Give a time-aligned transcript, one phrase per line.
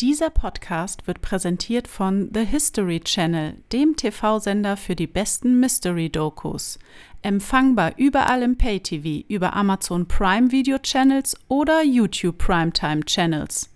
[0.00, 6.78] Dieser Podcast wird präsentiert von The History Channel, dem TV-Sender für die besten Mystery-Dokus.
[7.22, 13.74] Empfangbar überall im Pay-TV, über Amazon Prime Video Channels oder YouTube Primetime Channels.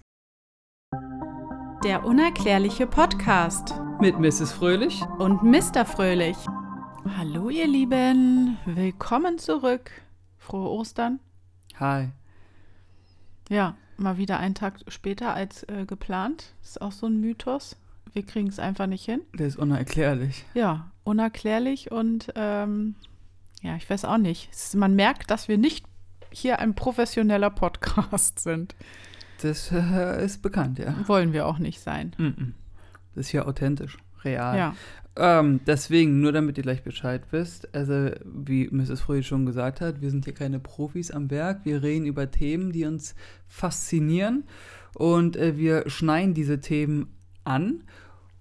[1.82, 4.52] Der unerklärliche Podcast Mit Mrs.
[4.52, 5.02] Fröhlich.
[5.18, 5.84] und Mr.
[5.84, 6.36] Fröhlich.
[7.16, 9.90] Hallo ihr Lieben, willkommen zurück.
[10.38, 11.18] Frohe Ostern.
[11.80, 12.10] Hi.
[13.48, 16.54] Ja, mal wieder einen Tag später als äh, geplant.
[16.62, 17.76] Ist auch so ein Mythos.
[18.12, 19.22] Wir kriegen es einfach nicht hin.
[19.34, 20.44] Der ist unerklärlich.
[20.54, 22.94] Ja, unerklärlich und ähm,
[23.62, 24.50] ja, ich weiß auch nicht.
[24.52, 25.86] Es, man merkt, dass wir nicht
[26.30, 28.74] hier ein professioneller Podcast sind.
[29.40, 30.96] Das äh, ist bekannt, ja.
[31.08, 32.14] Wollen wir auch nicht sein.
[32.18, 32.54] Mhm.
[33.14, 34.56] Das ist hier authentisch, real.
[34.56, 34.74] Ja,
[35.14, 39.02] Ähm, deswegen, nur damit ihr gleich Bescheid wisst, also wie Mrs.
[39.02, 41.64] Fröhlich schon gesagt hat, wir sind hier keine Profis am Werk.
[41.64, 43.14] Wir reden über Themen, die uns
[43.46, 44.44] faszinieren
[44.94, 47.08] und äh, wir schneiden diese Themen
[47.44, 47.82] an.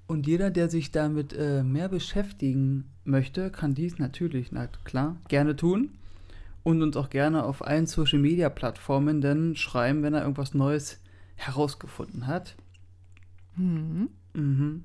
[0.07, 5.55] Und jeder, der sich damit äh, mehr beschäftigen möchte, kann dies natürlich, na klar, gerne
[5.55, 5.91] tun.
[6.63, 10.99] Und uns auch gerne auf allen Social Media Plattformen dann schreiben, wenn er irgendwas Neues
[11.35, 12.55] herausgefunden hat.
[13.55, 14.10] mhm.
[14.34, 14.84] Mhm.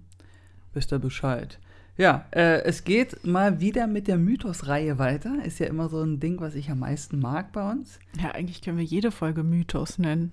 [0.72, 1.58] Wisst ihr Bescheid.
[1.96, 5.44] Ja, äh, es geht mal wieder mit der Mythos-Reihe weiter.
[5.44, 7.98] Ist ja immer so ein Ding, was ich am meisten mag bei uns.
[8.20, 10.32] ja eigentlich können wir jede Folge Mythos nennen.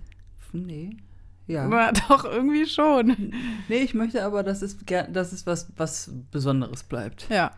[0.52, 0.96] Nee.
[1.46, 1.64] Ja.
[1.64, 3.32] Aber doch irgendwie schon.
[3.68, 7.28] Nee, ich möchte aber, dass es, dass es was, was Besonderes bleibt.
[7.30, 7.52] Ja,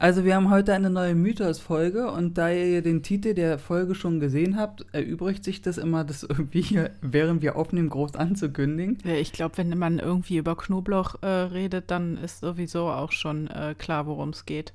[0.00, 4.18] Also, wir haben heute eine neue Mythos-Folge und da ihr den Titel der Folge schon
[4.18, 8.96] gesehen habt, erübrigt sich das immer, das irgendwie, hier, während wir aufnehmen, groß anzukündigen.
[9.04, 13.48] Ja, ich glaube, wenn man irgendwie über Knoblauch äh, redet, dann ist sowieso auch schon
[13.48, 14.72] äh, klar, worum es geht.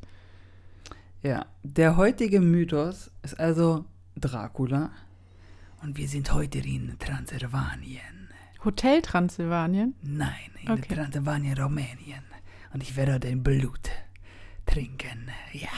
[1.24, 3.84] Ja, der heutige Mythos ist also
[4.16, 4.92] Dracula.
[5.82, 8.30] Und wir sind heute in Transsilvanien.
[8.64, 9.96] Hotel Transsilvanien?
[10.04, 10.94] Nein, in Okay.
[10.94, 12.22] Transsilvanien, Rumänien.
[12.76, 13.90] Und ich werde dein Blut
[14.66, 15.30] trinken.
[15.54, 15.70] Ja.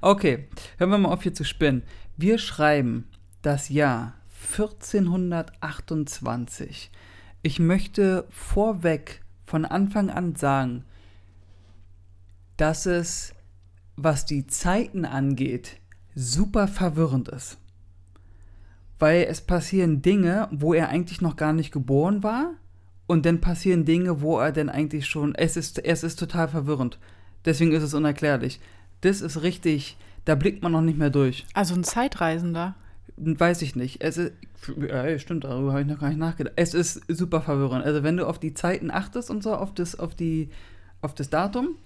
[0.00, 1.82] Okay, hören wir mal auf hier zu spinnen.
[2.16, 3.08] Wir schreiben
[3.42, 4.14] das Jahr
[4.52, 6.90] 1428.
[7.42, 10.84] Ich möchte vorweg von Anfang an sagen,
[12.56, 13.34] dass es,
[13.96, 15.80] was die Zeiten angeht,
[16.14, 17.58] super verwirrend ist.
[18.98, 22.54] Weil es passieren Dinge, wo er eigentlich noch gar nicht geboren war.
[23.06, 25.34] Und dann passieren Dinge, wo er denn eigentlich schon.
[25.34, 26.98] Es ist, es ist total verwirrend.
[27.44, 28.60] Deswegen ist es unerklärlich.
[29.00, 29.96] Das ist richtig.
[30.24, 31.46] Da blickt man noch nicht mehr durch.
[31.54, 32.74] Also ein Zeitreisender.
[33.16, 34.02] Weiß ich nicht.
[34.02, 34.32] Es ist,
[34.76, 36.54] ja, stimmt, darüber habe ich noch gar nicht nachgedacht.
[36.56, 37.84] Es ist super verwirrend.
[37.84, 40.50] Also wenn du auf die Zeiten achtest und so, auf das, auf die,
[41.00, 41.76] auf das Datum,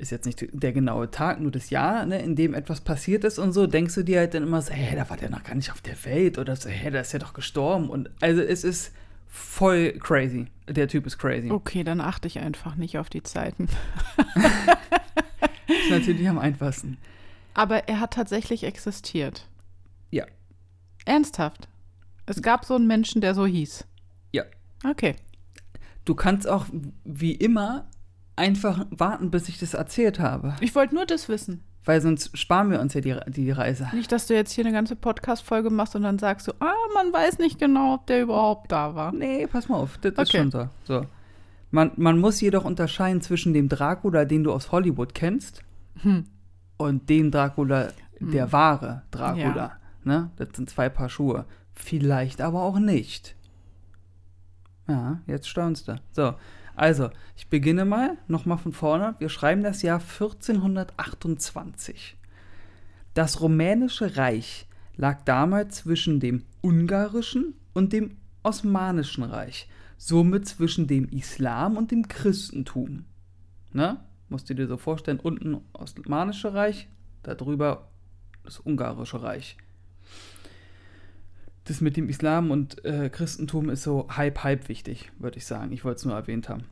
[0.00, 3.38] ist jetzt nicht der genaue Tag, nur das Jahr, ne, in dem etwas passiert ist
[3.38, 5.54] und so, denkst du dir halt dann immer so, hä, da war der noch gar
[5.54, 7.90] nicht auf der Welt oder so, hä, da ist ja doch gestorben.
[7.90, 8.92] Und also es ist
[9.30, 10.48] voll crazy.
[10.68, 11.50] Der Typ ist crazy.
[11.50, 13.68] Okay, dann achte ich einfach nicht auf die Zeiten.
[15.66, 16.98] Ist natürlich am einfachsten.
[17.54, 19.48] Aber er hat tatsächlich existiert.
[20.10, 20.26] Ja.
[21.04, 21.68] Ernsthaft.
[22.26, 23.86] Es gab so einen Menschen, der so hieß.
[24.32, 24.44] Ja.
[24.84, 25.16] Okay.
[26.04, 26.66] Du kannst auch,
[27.04, 27.88] wie immer,
[28.40, 30.56] einfach warten, bis ich das erzählt habe.
[30.60, 31.62] Ich wollte nur das wissen.
[31.84, 33.88] Weil sonst sparen wir uns ja die, die Reise.
[33.94, 37.12] Nicht, dass du jetzt hier eine ganze Podcast-Folge machst und dann sagst du, ah, man
[37.12, 39.12] weiß nicht genau, ob der überhaupt da war.
[39.12, 40.38] Nee, pass mal auf, das ist Okay.
[40.38, 40.68] schon so.
[40.84, 41.06] so.
[41.70, 45.62] Man, man muss jedoch unterscheiden zwischen dem Dracula, den du aus Hollywood kennst,
[46.02, 46.24] Hm.
[46.76, 47.88] und dem Dracula,
[48.20, 49.54] der wahre Dracula.
[49.56, 49.72] Ja.
[50.04, 50.30] Ne?
[50.36, 51.44] Das sind zwei Paar Schuhe.
[51.72, 53.36] Vielleicht aber auch nicht.
[54.88, 55.96] Ja, jetzt staunst du.
[56.12, 56.34] So,
[56.80, 59.14] also, ich beginne mal, nochmal von vorne.
[59.18, 62.16] Wir schreiben das Jahr 1428.
[63.12, 71.06] Das rumänische Reich lag damals zwischen dem ungarischen und dem osmanischen Reich, somit zwischen dem
[71.10, 73.04] Islam und dem Christentum.
[73.74, 74.00] Ne?
[74.30, 76.88] Musst du dir so vorstellen, unten Osmanische Reich,
[77.22, 77.90] darüber
[78.42, 79.58] das Ungarische Reich.
[81.64, 85.70] Das mit dem Islam und äh, Christentum ist so halb, halb wichtig, würde ich sagen.
[85.70, 86.64] Ich wollte es nur erwähnt haben.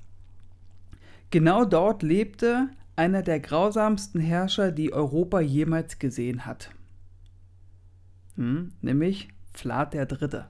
[1.30, 6.70] Genau dort lebte einer der grausamsten Herrscher, die Europa jemals gesehen hat.
[8.36, 10.48] Hm, nämlich Vlad der Dritte.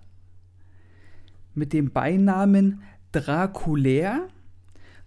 [1.55, 2.83] Mit dem Beinamen
[3.13, 4.29] Draculär,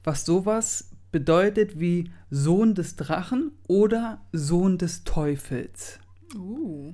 [0.04, 6.00] was sowas bedeutet wie Sohn des Drachen oder Sohn des Teufels.
[6.36, 6.94] Uh.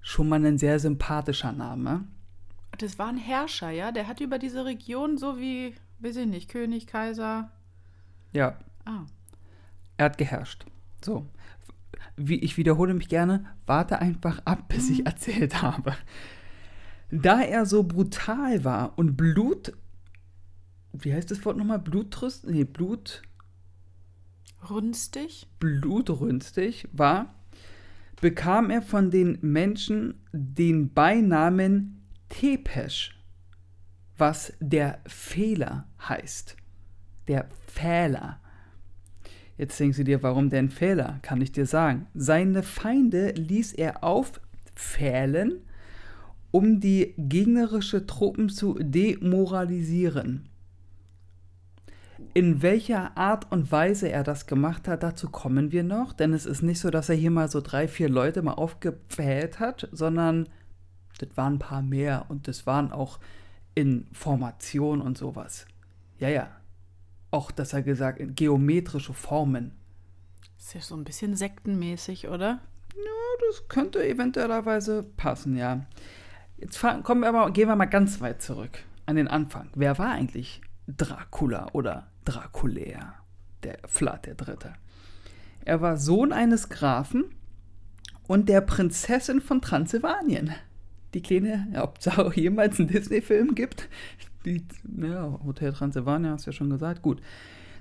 [0.00, 2.04] Schon mal ein sehr sympathischer Name.
[2.78, 3.92] Das war ein Herrscher, ja?
[3.92, 7.50] Der hat über diese Region so wie, weiß ich nicht, König, Kaiser.
[8.32, 9.06] Ja, Ah.
[9.96, 10.64] er hat geherrscht.
[11.04, 11.26] So.
[12.16, 15.94] Wie, ich wiederhole mich gerne, warte einfach ab, bis ich erzählt habe.
[17.10, 19.72] Da er so brutal war und Blut
[20.92, 21.78] wie heißt das Wort nochmal?
[21.78, 22.46] Blutrüst?
[22.46, 23.22] Nee, Blut.
[24.68, 25.46] Rünstig?
[25.58, 27.34] Blutrünstig war,
[28.20, 33.16] bekam er von den Menschen den Beinamen Tepesch,
[34.18, 36.56] was der Fehler heißt.
[37.30, 38.40] Der Fehler.
[39.56, 41.20] Jetzt denkst du dir, warum denn Fehler?
[41.22, 42.08] Kann ich dir sagen.
[42.12, 45.60] Seine Feinde ließ er auffählen,
[46.50, 50.48] um die gegnerische Truppen zu demoralisieren.
[52.34, 56.46] In welcher Art und Weise er das gemacht hat, dazu kommen wir noch, denn es
[56.46, 60.48] ist nicht so, dass er hier mal so drei, vier Leute mal aufgefällt hat, sondern
[61.18, 63.20] das waren ein paar mehr und das waren auch
[63.76, 65.66] in Formation und sowas.
[66.18, 66.59] Ja, ja.
[67.30, 69.72] Auch, dass er gesagt, in geometrische Formen.
[70.58, 72.60] Ist ja so ein bisschen sektenmäßig, oder?
[72.94, 75.86] Ja, das könnte eventuellerweise passen, ja.
[76.58, 79.70] Jetzt kommen wir aber, gehen wir mal ganz weit zurück an den Anfang.
[79.74, 83.14] Wer war eigentlich Dracula oder Draculär,
[83.62, 84.74] der Vlad der Dritte?
[85.64, 87.24] Er war Sohn eines Grafen
[88.26, 90.54] und der Prinzessin von Transsilvanien.
[91.14, 93.88] Die kleine, ob es auch jemals einen Disney-Film gibt.
[94.44, 97.02] Ja, Hotel Transsilvania hast du ja schon gesagt.
[97.02, 97.20] Gut.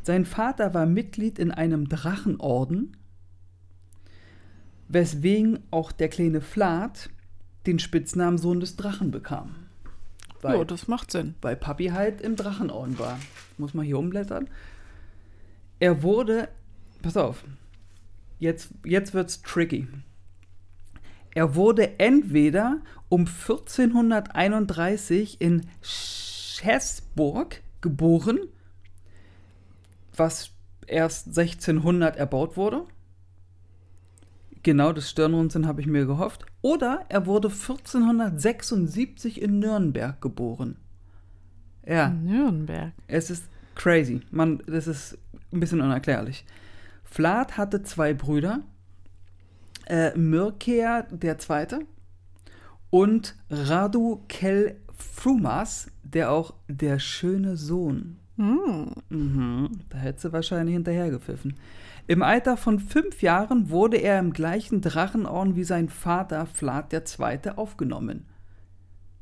[0.03, 2.95] Sein Vater war Mitglied in einem Drachenorden,
[4.87, 7.09] weswegen auch der kleine Vlad
[7.65, 9.55] den Spitznamen Sohn des Drachen bekam.
[10.41, 11.35] Weil, ja, das macht Sinn.
[11.41, 13.19] Weil Papi halt im Drachenorden war.
[13.57, 14.47] Muss man hier umblättern.
[15.79, 16.47] Er wurde,
[17.01, 17.43] pass auf,
[18.39, 19.87] jetzt, jetzt wird's tricky.
[21.35, 25.67] Er wurde entweder um 1431 in
[26.59, 28.39] Schäßburg geboren,
[30.15, 30.51] was
[30.87, 32.85] erst 1600 erbaut wurde.
[34.63, 36.45] Genau das Stirnrunzeln habe ich mir gehofft.
[36.61, 40.75] Oder er wurde 1476 in Nürnberg geboren.
[41.87, 42.09] Ja.
[42.09, 42.91] Nürnberg.
[43.07, 43.45] Es ist
[43.75, 44.21] crazy.
[44.31, 45.17] Man, das ist
[45.53, 46.45] ein bisschen unerklärlich.
[47.05, 48.61] Vlad hatte zwei Brüder.
[49.85, 51.79] Äh, Mircea der Zweite
[52.89, 58.17] und Radu Kel Frumas, der auch der schöne Sohn.
[58.37, 58.93] Mm.
[59.09, 61.55] Mhm, da hätte sie wahrscheinlich hinterhergepfiffen.
[62.07, 67.51] Im Alter von fünf Jahren wurde er im gleichen Drachenorden wie sein Vater Vlad II.
[67.55, 68.25] aufgenommen.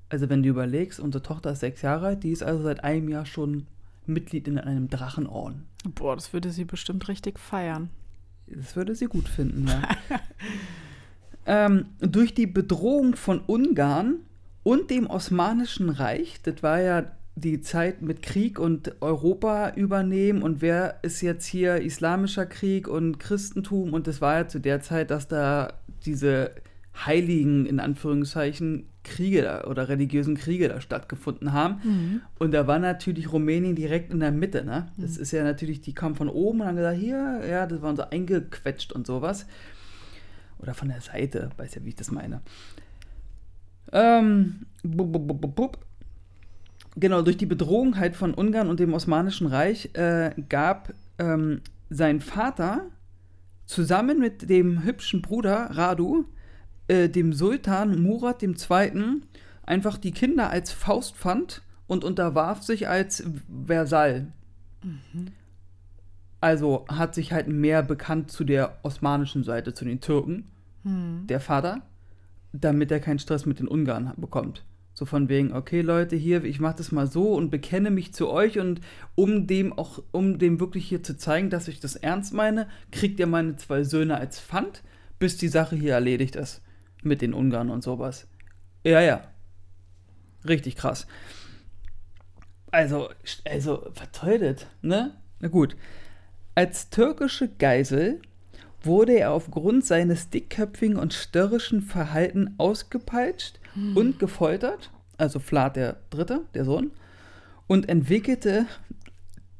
[0.09, 3.09] Also wenn du überlegst, unsere Tochter ist sechs Jahre alt, die ist also seit einem
[3.09, 3.67] Jahr schon
[4.05, 5.65] Mitglied in einem Drachenorden.
[5.95, 7.89] Boah, das würde sie bestimmt richtig feiern.
[8.47, 9.81] Das würde sie gut finden, ja.
[11.45, 14.19] ähm, durch die Bedrohung von Ungarn
[14.67, 17.05] und dem Osmanischen Reich, das war ja
[17.35, 23.17] die Zeit mit Krieg und Europa übernehmen und wer ist jetzt hier islamischer Krieg und
[23.17, 25.71] Christentum und das war ja zu der Zeit, dass da
[26.05, 26.51] diese
[27.05, 31.79] heiligen, in Anführungszeichen, Kriege da, oder religiösen Kriege da stattgefunden haben.
[31.85, 32.21] Mhm.
[32.37, 34.65] Und da war natürlich Rumänien direkt in der Mitte.
[34.65, 34.91] Ne?
[34.97, 35.21] Das mhm.
[35.21, 38.03] ist ja natürlich, die kamen von oben und haben gesagt, hier, ja, das waren so
[38.03, 39.45] eingequetscht und sowas.
[40.59, 42.41] Oder von der Seite, weiß ja, wie ich das meine.
[43.91, 45.77] Ähm, bub, bub, bub,
[46.95, 52.21] genau, durch die Bedrohung halt von Ungarn und dem Osmanischen Reich äh, gab ähm, sein
[52.21, 52.87] Vater
[53.65, 56.25] zusammen mit dem hübschen Bruder Radu
[56.87, 59.21] äh, dem Sultan Murat II.
[59.63, 63.23] einfach die Kinder als Faustpfand und unterwarf sich als
[63.65, 64.31] Versall.
[64.83, 65.27] Mhm.
[66.39, 70.45] Also hat sich halt mehr bekannt zu der osmanischen Seite, zu den Türken,
[70.83, 71.25] mhm.
[71.27, 71.81] der Vater,
[72.51, 74.63] damit er keinen Stress mit den Ungarn bekommt.
[74.93, 78.29] So von wegen, okay Leute, hier, ich mache das mal so und bekenne mich zu
[78.29, 78.81] euch und
[79.13, 83.19] um dem auch, um dem wirklich hier zu zeigen, dass ich das ernst meine, kriegt
[83.19, 84.81] ihr meine zwei Söhne als Pfand,
[85.19, 86.63] bis die Sache hier erledigt ist.
[87.03, 88.27] Mit den Ungarn und sowas.
[88.83, 89.21] Ja, ja.
[90.47, 91.05] Richtig krass.
[92.71, 93.09] Also,
[93.45, 95.15] also, verteuert, ne?
[95.39, 95.75] Na gut.
[96.55, 98.21] Als türkische Geisel
[98.83, 103.97] wurde er aufgrund seines dickköpfigen und störrischen Verhalten ausgepeitscht hm.
[103.97, 106.91] und gefoltert, also Vlad der Dritte, der Sohn,
[107.67, 108.65] und entwickelte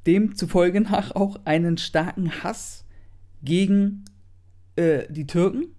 [0.06, 2.86] demzufolge nach auch einen starken Hass
[3.44, 4.06] gegen
[4.76, 5.76] äh, die Türken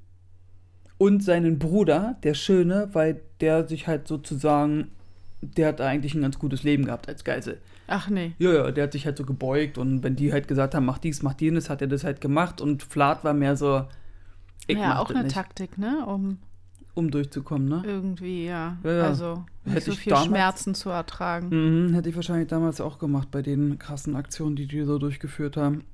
[0.98, 4.90] und seinen Bruder, der Schöne, weil der sich halt sozusagen,
[5.40, 7.60] der hat eigentlich ein ganz gutes Leben gehabt als Geisel.
[7.86, 8.32] Ach nee.
[8.38, 10.98] Ja, ja, der hat sich halt so gebeugt und wenn die halt gesagt haben, mach
[10.98, 13.86] dies, mach jenes, hat er das halt gemacht und Flat war mehr so.
[14.68, 15.34] ja, auch eine nicht.
[15.34, 16.04] Taktik, ne?
[16.06, 16.38] Um,
[16.94, 17.82] um durchzukommen, ne?
[17.86, 18.76] Irgendwie, ja.
[18.82, 19.02] ja, ja.
[19.04, 21.90] Also nicht so viel damals, Schmerzen zu ertragen.
[21.90, 25.56] Mh, hätte ich wahrscheinlich damals auch gemacht bei den krassen Aktionen, die die so durchgeführt
[25.56, 25.84] haben.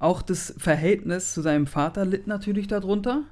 [0.00, 3.22] Auch das Verhältnis zu seinem Vater litt natürlich darunter.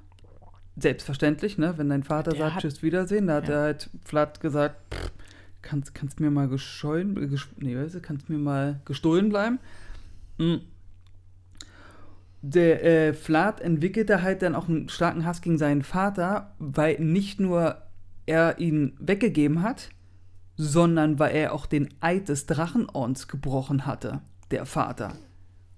[0.77, 1.75] Selbstverständlich, ne?
[1.77, 5.13] Wenn dein Vater der sagt, hat, Tschüss, Wiedersehen, da hat er halt flatt gesagt, pff,
[5.61, 9.59] kannst, kannst mir mal gescheuen, ges nee, weißt du, kannst mir mal gestohlen bleiben.
[10.39, 10.63] Mhm.
[12.43, 17.39] Der äh, Vlad entwickelte halt dann auch einen starken Hass gegen seinen Vater, weil nicht
[17.39, 17.77] nur
[18.27, 19.91] er ihn weggegeben hat,
[20.57, 25.13] sondern weil er auch den Eid des Drachenordens gebrochen hatte, der Vater.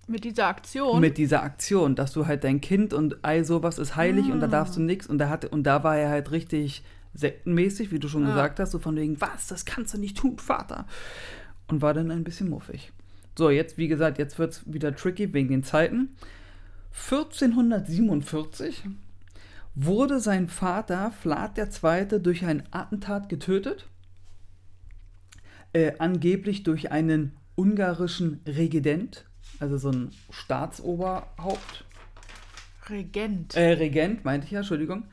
[0.06, 1.00] Mit dieser Aktion?
[1.00, 4.46] Mit dieser Aktion, dass du halt dein Kind und all sowas ist heilig und da
[4.46, 4.84] darfst du Ah.
[4.84, 6.84] nichts und da hatte und da war er halt richtig
[7.14, 8.30] sektenmäßig, wie du schon Ja.
[8.30, 10.86] gesagt hast, so von wegen, was, das kannst du nicht tun, Vater.
[11.68, 12.92] Und war dann ein bisschen muffig.
[13.38, 16.10] So, jetzt, wie gesagt, jetzt wird es wieder tricky wegen den Zeiten.
[16.92, 18.84] 1447
[19.74, 22.20] wurde sein Vater Vlad II.
[22.20, 23.88] durch ein Attentat getötet.
[25.72, 29.26] Äh, angeblich durch einen ungarischen Regident,
[29.60, 31.84] also so ein Staatsoberhaupt.
[32.90, 33.56] Regent.
[33.56, 35.04] Äh, Regent, meinte ich ja, Entschuldigung.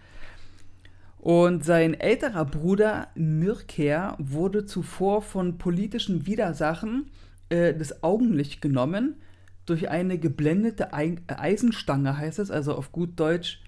[1.17, 7.11] Und sein älterer Bruder Mirker wurde zuvor von politischen Widersachen
[7.49, 9.15] äh, das Augenlicht genommen
[9.65, 13.61] durch eine geblendete Ei Eisenstange, heißt es, also auf gut Deutsch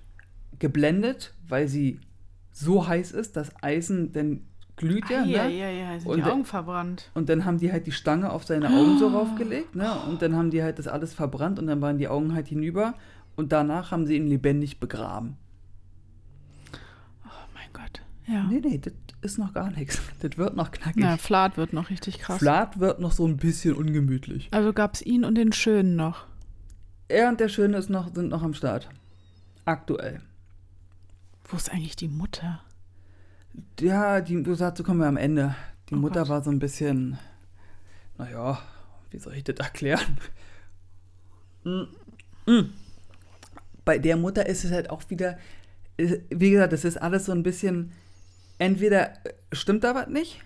[0.57, 1.99] geblendet, weil sie
[2.51, 4.41] so heiß ist, dass Eisen dann
[4.75, 5.21] glüht ja.
[5.21, 5.57] Ah, ja, ne?
[5.57, 7.09] ja, ja, sind Und die Augen verbrannt.
[7.13, 9.93] Und dann haben die halt die Stange auf seine Augen so raufgelegt, ne?
[10.07, 12.95] Und dann haben die halt das alles verbrannt und dann waren die Augen halt hinüber
[13.35, 15.37] und danach haben sie ihn lebendig begraben.
[17.25, 18.01] Oh mein Gott.
[18.27, 18.43] Ja.
[18.43, 20.01] Nee, nee, das ist noch gar nichts.
[20.21, 20.95] Das wird noch knackig.
[21.03, 22.39] Na, Flat wird noch richtig krass.
[22.39, 24.47] Flat wird noch so ein bisschen ungemütlich.
[24.51, 26.25] Also gab es ihn und den Schönen noch.
[27.09, 28.89] Er und der Schöne ist noch, sind noch am Start.
[29.65, 30.21] Aktuell.
[31.43, 32.61] Wo ist eigentlich die Mutter?
[33.79, 35.55] Ja, die, du sagst, so kommen wir am Ende.
[35.89, 36.29] Die Oh Mutter Gott.
[36.29, 37.17] war so ein bisschen,
[38.17, 38.59] naja,
[39.11, 40.17] wie soll ich das erklären?
[41.63, 42.63] Mm.
[43.85, 45.37] Bei der Mutter ist es halt auch wieder,
[45.97, 47.91] äh, wie gesagt, das ist alles so ein bisschen,
[48.57, 50.41] entweder äh, stimmt da was nicht,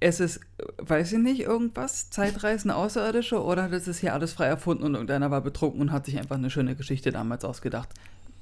[0.00, 4.46] es ist, äh, weiß ich nicht, irgendwas, Zeitreisen, Außerirdische, oder das ist hier alles frei
[4.46, 7.90] erfunden und irgendeiner war betrunken und hat sich einfach eine schöne Geschichte damals ausgedacht.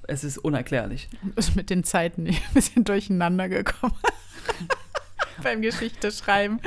[0.08, 1.08] Es ist unerklärlich.
[1.36, 3.94] Ist mit den Zeiten ein bisschen durcheinander gekommen.
[5.42, 6.60] Beim Geschichte schreiben.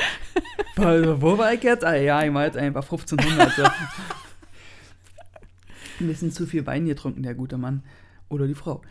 [0.78, 1.84] Also, wo war ich jetzt?
[1.84, 3.52] Ah, ja, ich war jetzt einfach 1500.
[3.52, 3.64] So.
[6.00, 7.84] Ein bisschen zu viel Wein getrunken, der gute Mann.
[8.30, 8.82] Oder die Frau.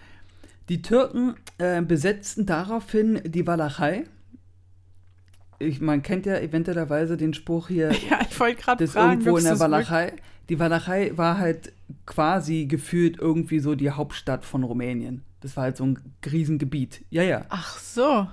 [0.69, 4.05] Die Türken äh, besetzten daraufhin die Walachei.
[5.59, 9.37] Ich, man kennt ja eventuellerweise den Spruch hier, Ja, ich wollte gerade das fragen, irgendwo
[9.37, 9.59] in der?
[9.59, 10.15] Walachei.
[10.49, 11.73] Die Walachei war halt
[12.07, 15.23] quasi gefühlt irgendwie so die Hauptstadt von Rumänien.
[15.41, 15.99] Das war halt so ein
[16.31, 17.05] Riesengebiet.
[17.11, 17.43] Ja, ja.
[17.49, 18.27] Ach so.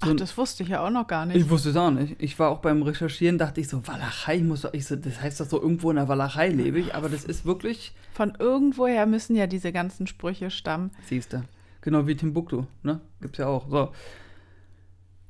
[0.00, 1.36] Ach, So- das wusste ich ja auch noch gar nicht.
[1.36, 2.16] Ich wusste es auch nicht.
[2.18, 5.20] Ich war auch beim Recherchieren, dachte ich so, Walachei, ich muss doch, ich so, das
[5.22, 9.06] heißt doch so, irgendwo in der Walachei lebe ich, aber das ist wirklich, Von irgendwoher
[9.06, 10.90] müssen ja diese ganzen Sprüche stammen.
[11.06, 11.42] siehst du,
[11.80, 13.00] genau wie Timbuktu, ne?
[13.22, 13.68] Gibt's ja auch.
[13.70, 13.90] So.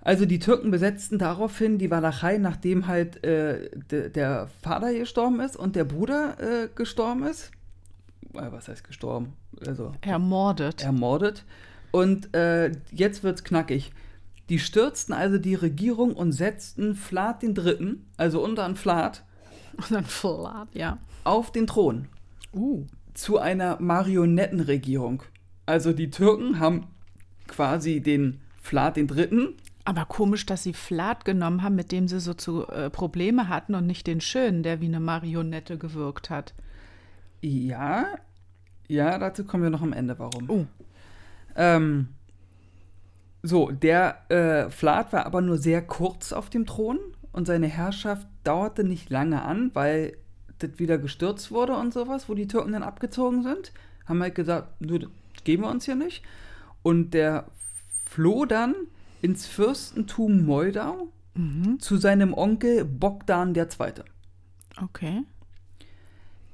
[0.06, 5.56] Also die Türken besetzten daraufhin die Walachei, nachdem halt äh, de, der Vater gestorben ist
[5.56, 7.50] und der Bruder äh, gestorben ist.
[8.32, 9.32] Äh, was heißt gestorben?
[9.66, 10.84] Also Ermordet.
[10.84, 11.44] ermordet.
[11.90, 13.90] Und äh, jetzt wird's knackig.
[14.48, 19.25] Die stürzten also die Regierung und setzten Vlad den Dritten, also unseren Vlad,
[19.76, 20.98] Und dann Flat, ja.
[21.25, 22.06] auf den Thron
[22.54, 22.86] Uh.
[23.12, 25.25] zu einer Marionettenregierung.
[25.66, 26.86] Also die Türken haben
[27.48, 29.54] quasi den Vlad den Dritten.
[29.86, 33.76] Aber komisch, dass sie Flat genommen haben, mit dem sie so zu äh, Probleme hatten
[33.76, 36.54] und nicht den Schönen, der wie eine Marionette gewirkt hat.
[37.40, 38.06] Ja,
[38.88, 40.50] ja, dazu kommen wir noch am Ende, warum.
[40.50, 40.66] Oh.
[41.54, 42.08] Ähm,
[43.44, 46.98] so, der äh, Vlad war aber nur sehr kurz auf dem Thron
[47.30, 50.16] und seine Herrschaft dauerte nicht lange an, weil
[50.58, 53.72] das wieder gestürzt wurde und sowas, wo die Türken dann abgezogen sind.
[54.06, 56.24] Haben halt gesagt, das geben wir uns hier nicht.
[56.82, 57.46] Und der
[58.04, 58.74] floh dann
[59.26, 61.80] ins Fürstentum Moldau Mhm.
[61.80, 63.66] zu seinem Onkel Bogdan II.
[64.83, 65.25] Okay.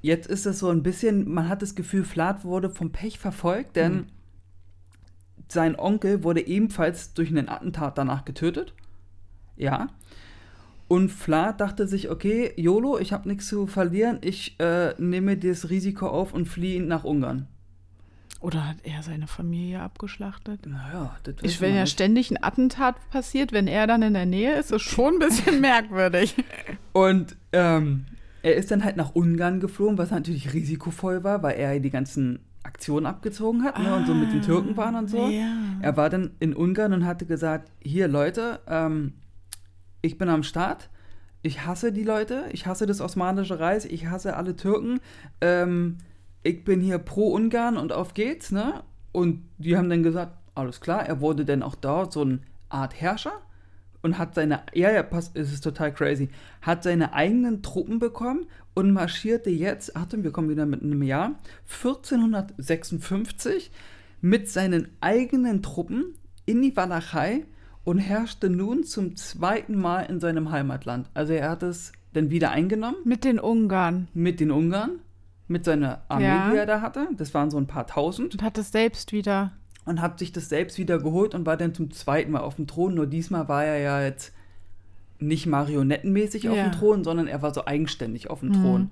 [0.01, 3.77] Jetzt ist es so ein bisschen, man hat das Gefühl, Vlad wurde vom Pech verfolgt,
[3.77, 4.07] denn Hm.
[5.49, 8.75] sein Onkel wurde ebenfalls durch einen Attentat danach getötet.
[9.57, 9.89] Ja.
[10.89, 15.69] Und Vlad dachte sich, okay, YOLO, ich habe nichts zu verlieren, ich äh, nehme das
[15.71, 17.47] Risiko auf und fliehe nach Ungarn.
[18.43, 20.67] Oder hat er seine Familie abgeschlachtet?
[20.67, 24.59] Naja, das Ich, wenn ja ständig ein Attentat passiert, wenn er dann in der Nähe
[24.59, 26.35] ist, ist schon ein bisschen merkwürdig.
[26.93, 28.07] Und ähm,
[28.43, 32.41] er ist dann halt nach Ungarn geflogen, was natürlich risikovoll war, weil er die ganzen
[32.65, 35.29] Aktionen abgezogen hat ne, und so mit den Türken waren und so.
[35.29, 35.55] Ja.
[35.81, 39.15] Er war dann in Ungarn und hatte gesagt, hier Leute, ähm,
[40.01, 40.91] ich bin am Start,
[41.43, 45.01] ich hasse die Leute, ich hasse das Osmanische Reich, ich hasse alle Türken,
[45.41, 45.99] ähm,
[46.43, 48.83] ich bin hier pro Ungarn und auf geht's, ne?
[49.13, 53.01] Und die haben dann gesagt, alles klar, er wurde dann auch dort so eine Art
[53.01, 53.43] Herrscher,
[54.03, 56.29] und hat seine, ja, ja, passt, es ist total crazy,
[56.61, 61.39] hat seine eigenen Truppen bekommen und marschierte jetzt, Achtung, wir kommen wieder mit einem Jahr,
[61.73, 63.71] 1456
[64.21, 67.45] mit seinen eigenen Truppen in die Walachei
[67.85, 71.09] und herrschte nun zum zweiten Mal in seinem Heimatland.
[71.15, 72.99] Also er hat es dann wieder eingenommen.
[73.05, 74.09] Mit den Ungarn.
[74.15, 75.01] Mit den Ungarn,
[75.49, 76.51] mit seiner Armee, Ja.
[76.51, 77.09] die er da hatte.
[77.17, 78.35] Das waren so ein paar tausend.
[78.35, 79.53] Und hat es selbst wieder.
[79.85, 82.67] Und hat sich das selbst wieder geholt und war dann zum zweiten Mal auf dem
[82.67, 82.95] Thron.
[82.95, 84.33] Nur diesmal war er ja jetzt
[85.19, 86.69] nicht marionettenmäßig auf Ja.
[86.69, 88.55] dem Thron, sondern er war so eigenständig auf dem Mhm.
[88.55, 88.91] Thron.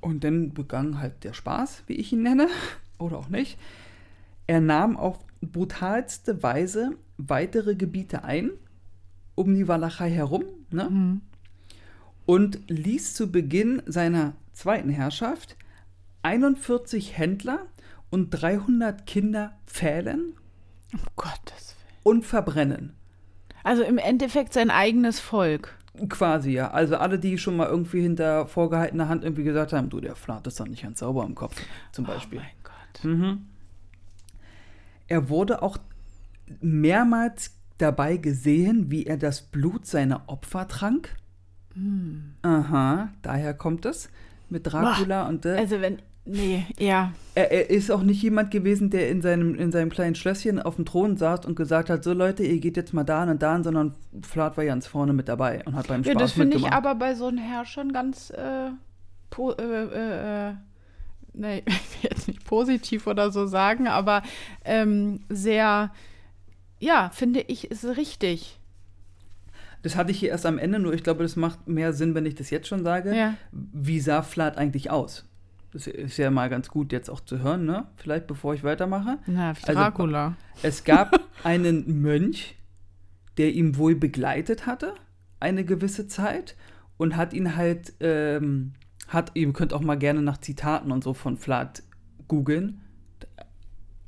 [0.00, 2.48] Und dann begann halt der Spaß, wie ich ihn nenne,
[2.98, 3.58] oder auch nicht.
[4.46, 8.50] Er nahm auf brutalste Weise weitere Gebiete ein,
[9.36, 10.88] um die Walachei herum, ne?
[10.90, 11.20] Mhm.
[12.26, 15.56] und ließ zu Beginn seiner zweiten Herrschaft
[16.22, 17.66] 41 Händler
[18.10, 20.34] und 300 Kinder pfählen
[20.92, 22.16] Um Gottes Willen.
[22.16, 22.92] und verbrennen.
[23.64, 25.76] Also im Endeffekt sein eigenes Volk.
[26.08, 26.70] Quasi, ja.
[26.70, 30.46] Also alle, die schon mal irgendwie hinter vorgehaltener Hand irgendwie gesagt haben, du, der Flat
[30.46, 31.56] ist doch nicht ganz sauber im Kopf,
[31.92, 32.38] zum Beispiel.
[32.38, 33.04] Oh mein Gott.
[33.04, 33.46] Mhm.
[35.08, 35.78] Er wurde auch
[36.60, 41.16] mehrmals dabei gesehen, wie er das Blut seiner Opfer trank.
[41.74, 42.34] Hm.
[42.42, 44.10] Aha, daher kommt es
[44.50, 45.98] mit Dracula und äh, Also wenn.
[46.26, 47.12] Nee, ja.
[47.34, 50.76] er, er ist auch nicht jemand gewesen, der in seinem, in seinem kleinen Schlösschen auf
[50.76, 53.62] dem Thron saß und gesagt hat, so Leute, ihr geht jetzt mal da und da,
[53.62, 56.70] sondern Flat war ganz vorne mit dabei und hat beim Ja, Spaß das finde ich
[56.70, 58.30] aber bei so einem Herrschern ganz.
[58.30, 58.70] Äh,
[59.30, 60.54] po, äh, äh, äh,
[61.32, 64.22] nee, ich will jetzt nicht positiv oder so sagen, aber
[64.64, 65.90] ähm, sehr.
[66.78, 68.59] Ja, finde ich, ist richtig.
[69.82, 72.26] Das hatte ich hier erst am Ende, nur ich glaube, das macht mehr Sinn, wenn
[72.26, 73.14] ich das jetzt schon sage.
[73.14, 73.34] Ja.
[73.52, 75.24] Wie sah Flat eigentlich aus?
[75.72, 77.86] Das ist ja mal ganz gut jetzt auch zu hören, ne?
[77.96, 79.18] Vielleicht bevor ich weitermache.
[79.26, 80.36] Na, wie Also, Dracula.
[80.62, 82.56] Es gab einen Mönch,
[83.38, 84.94] der ihn wohl begleitet hatte,
[85.38, 86.56] eine gewisse Zeit,
[86.96, 88.74] und hat ihn halt, ähm,
[89.08, 91.82] hat, ihr könnt auch mal gerne nach Zitaten und so von Flat
[92.28, 92.82] googeln.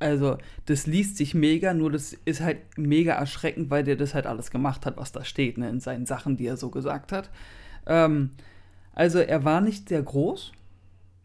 [0.03, 4.27] Also, das liest sich mega, nur das ist halt mega erschreckend, weil der das halt
[4.27, 7.29] alles gemacht hat, was da steht, ne, in seinen Sachen, die er so gesagt hat.
[7.85, 8.31] Ähm,
[8.91, 10.51] also, er war nicht sehr groß,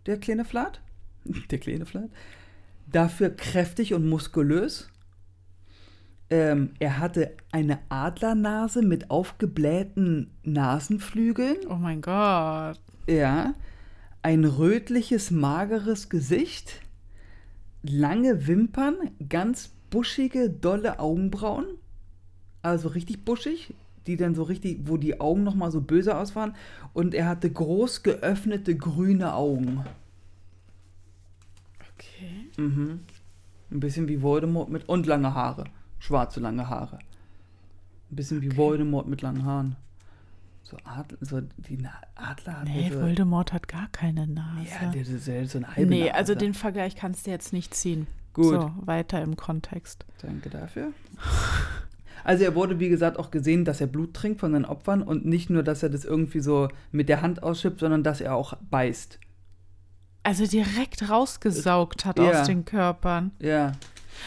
[0.07, 0.81] der kleine Flat.
[1.51, 2.09] Der kleine Flat.
[2.87, 4.89] Dafür kräftig und muskulös.
[6.31, 11.57] Ähm, er hatte eine Adlernase mit aufgeblähten Nasenflügeln.
[11.69, 12.81] Oh mein Gott.
[13.09, 13.55] Ja.
[14.23, 16.81] Ein rötliches, mageres Gesicht.
[17.83, 18.97] Lange Wimpern,
[19.29, 21.67] ganz buschige, dolle Augenbrauen.
[22.63, 23.75] Also richtig buschig,
[24.07, 26.55] die dann so richtig, wo die Augen nochmal so böse ausfahren.
[26.93, 29.85] Und er hatte groß geöffnete grüne Augen.
[31.95, 32.51] Okay.
[32.57, 33.01] Mhm.
[33.71, 34.89] Ein bisschen wie Voldemort mit.
[34.89, 35.65] Und lange Haare.
[35.99, 36.99] Schwarze lange Haare.
[38.11, 39.77] Ein bisschen wie Voldemort mit langen Haaren.
[40.69, 41.79] So Adler, so die
[42.15, 44.67] Adler hat Nee, so, Voldemort hat gar keine Nase.
[44.83, 46.15] Ja, der ist ja so ein halbe nee, Nase.
[46.15, 48.07] also den Vergleich kannst du jetzt nicht ziehen.
[48.35, 48.47] Gut.
[48.55, 50.05] So, weiter im Kontext.
[50.21, 50.93] Danke dafür.
[52.25, 55.25] Also er wurde, wie gesagt, auch gesehen, dass er Blut trinkt von seinen Opfern und
[55.25, 58.55] nicht nur, dass er das irgendwie so mit der Hand ausschippt, sondern dass er auch
[58.71, 59.19] beißt.
[60.25, 62.43] Also direkt rausgesaugt hat Ja.
[62.43, 63.31] aus den Körpern.
[63.41, 63.73] Ja.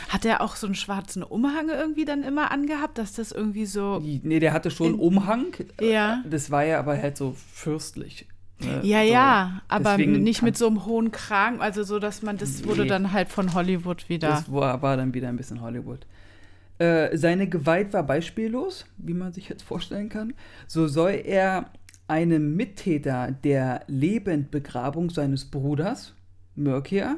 [0.10, 4.00] Hat er auch so einen schwarzen Umhang irgendwie dann immer angehabt, dass das irgendwie so.
[4.02, 5.48] Nee, der hatte schon einen Umhang.
[5.80, 6.24] Ja.
[6.30, 8.28] Das war ja aber halt so fürstlich.
[8.60, 8.80] ne?
[8.84, 9.12] Ja, so.
[9.12, 12.84] ja, aber Deswegen nicht mit so einem hohen Kragen, also so, dass man, das wurde
[12.84, 12.88] Nee.
[12.90, 14.30] dann halt von Hollywood wieder.
[14.30, 16.06] Das war, war dann wieder ein bisschen Hollywood.
[16.78, 20.34] Äh, seine Gewalt war beispiellos, wie man sich jetzt vorstellen kann.
[20.68, 21.66] So soll er
[22.08, 26.14] einem Mittäter der Lebendbegrabung seines Bruders,
[26.56, 27.18] Mörkier,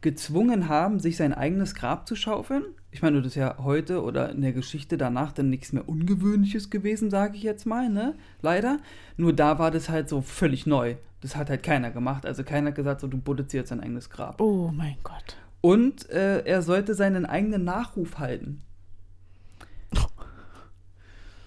[0.00, 2.64] gezwungen haben, sich sein eigenes Grab zu schaufeln.
[2.90, 6.70] Ich meine, das ist ja heute oder in der Geschichte danach dann nichts mehr Ungewöhnliches
[6.70, 8.14] gewesen, sage ich jetzt mal, ne?
[8.42, 8.78] Leider.
[9.16, 10.96] Nur da war das halt so völlig neu.
[11.20, 12.26] Das hat halt keiner gemacht.
[12.26, 14.40] Also keiner hat gesagt, so, du buddest dir jetzt dein eigenes Grab.
[14.40, 15.36] oh mein Gott.
[15.64, 18.62] Und äh, er sollte seinen eigenen Nachruf halten.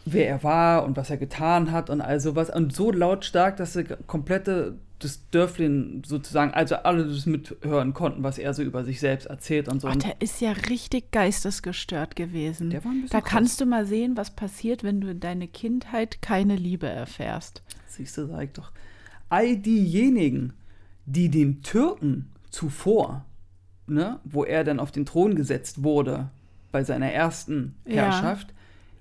[0.05, 2.49] Wer er war und was er getan hat und all sowas.
[2.49, 8.37] Und so lautstark, dass er komplette, das Dörflin sozusagen, also alle das mithören konnten, was
[8.39, 9.87] er so über sich selbst erzählt und so.
[9.87, 12.69] Ach, Und der ist ja richtig geistesgestört gewesen.
[12.71, 13.29] Der war ein bisschen da krass.
[13.31, 17.61] kannst du mal sehen, was passiert, wenn du in deine Kindheit keine Liebe erfährst.
[17.87, 18.71] Siehst du, sag ich doch.
[19.29, 20.53] All diejenigen,
[21.05, 23.25] die den Türken zuvor,
[23.87, 26.29] ne, wo er dann auf den Thron gesetzt wurde,
[26.71, 28.03] bei seiner ersten Ja.
[28.03, 28.53] Herrschaft,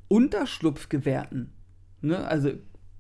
[0.08, 1.50] Unterschlupf gewährten,
[2.00, 2.50] ne, also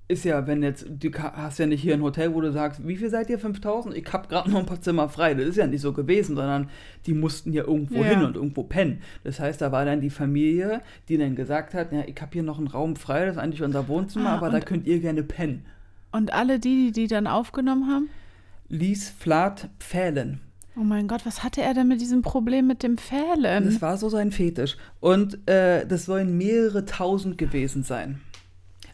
[0.08, 2.96] ist ja, wenn jetzt, du hast ja nicht hier ein Hotel, wo du sagst, wie
[2.96, 3.38] viel seid ihr?
[3.40, 3.96] 5000?
[3.96, 5.34] Ich hab gerade noch ein paar Zimmer frei.
[5.34, 6.70] Das ist ja nicht so gewesen, sondern
[7.06, 8.10] die mussten ja irgendwo Ja.
[8.10, 9.00] hin und irgendwo pennen.
[9.24, 12.44] Das heißt, da war dann die Familie, die dann gesagt hat, ja, ich hab hier
[12.44, 15.22] noch einen Raum frei, das ist eigentlich unser Wohnzimmer, Ah, aber da könnt ihr gerne
[15.24, 15.66] pennen.
[16.12, 18.08] Und alle die, die die dann aufgenommen haben?
[18.68, 20.40] Ließ Flat pfählen.
[20.78, 23.64] Oh mein Gott, was hatte er denn mit diesem Problem mit dem Pfählen?
[23.64, 24.76] Das war so sein Fetisch.
[25.00, 28.20] Und äh, das sollen mehrere tausend gewesen sein.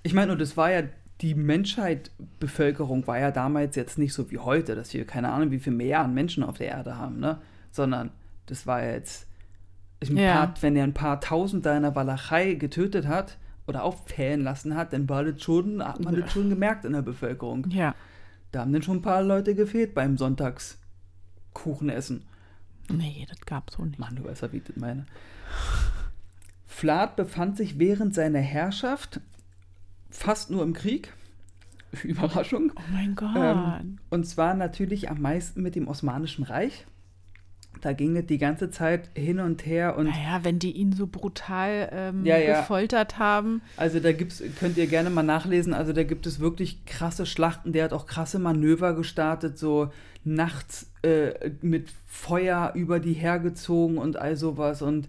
[0.05, 0.83] Ich meine, und das war ja,
[1.22, 5.50] die Menschheit, Bevölkerung war ja damals jetzt nicht so wie heute, dass wir keine Ahnung,
[5.52, 7.38] wie viel Milliarden Menschen auf der Erde haben, ne?
[7.70, 8.11] Sondern
[8.46, 9.26] das war jetzt,
[10.04, 10.46] Ja.
[10.46, 14.74] paar, wenn er ein paar tausend da in der Walachei getötet hat oder auffällen lassen
[14.76, 17.66] hat, dann war das schon, hat man das schon gemerkt in der Bevölkerung.
[17.70, 17.94] ja.
[18.50, 22.24] Da haben dann schon ein paar Leute gefehlt beim Sonntagskuchenessen.
[22.90, 23.98] Nee, das gab's so nicht.
[23.98, 25.06] Mann, du weißt ja, wie ich das meine.
[26.66, 29.20] Vlad befand sich während seiner Herrschaft
[30.12, 31.12] fast nur im Krieg.
[32.05, 32.72] Überraschung.
[32.77, 33.35] Oh mein Gott.
[33.37, 36.87] Ähm, und zwar natürlich am meisten mit dem Osmanischen Reich.
[37.81, 41.07] Da ging es die ganze Zeit hin und her und naja, wenn die ihn so
[41.09, 42.61] brutal ähm, Ja, ja.
[42.61, 43.61] gefoltert haben.
[43.77, 47.72] also da gibt's, könnt ihr gerne mal nachlesen, also da gibt es wirklich krasse Schlachten,
[47.72, 49.90] der hat auch krasse Manöver gestartet, so
[50.22, 55.09] nachts äh, mit Feuer über die hergezogen und all sowas und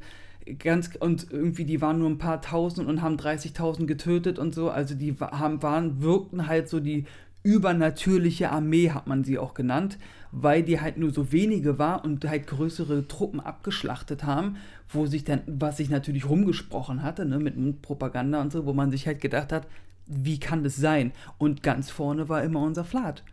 [0.60, 4.70] ganz und irgendwie die waren nur ein paar tausend und haben 30.000 getötet und so,
[4.70, 7.06] also die haben waren wirkten halt so die
[7.44, 9.98] übernatürliche Armee hat man sie auch genannt,
[10.32, 14.56] weil die halt nur so wenige war und halt größere Truppen abgeschlachtet haben,
[14.90, 18.92] wo sich dann, was sich natürlich rumgesprochen hatte, ne, mit Mundpropaganda und so, wo man
[18.92, 19.68] sich halt gedacht hat,
[20.06, 21.12] wie kann das sein?
[21.38, 23.24] Und ganz vorne war immer unser Flat.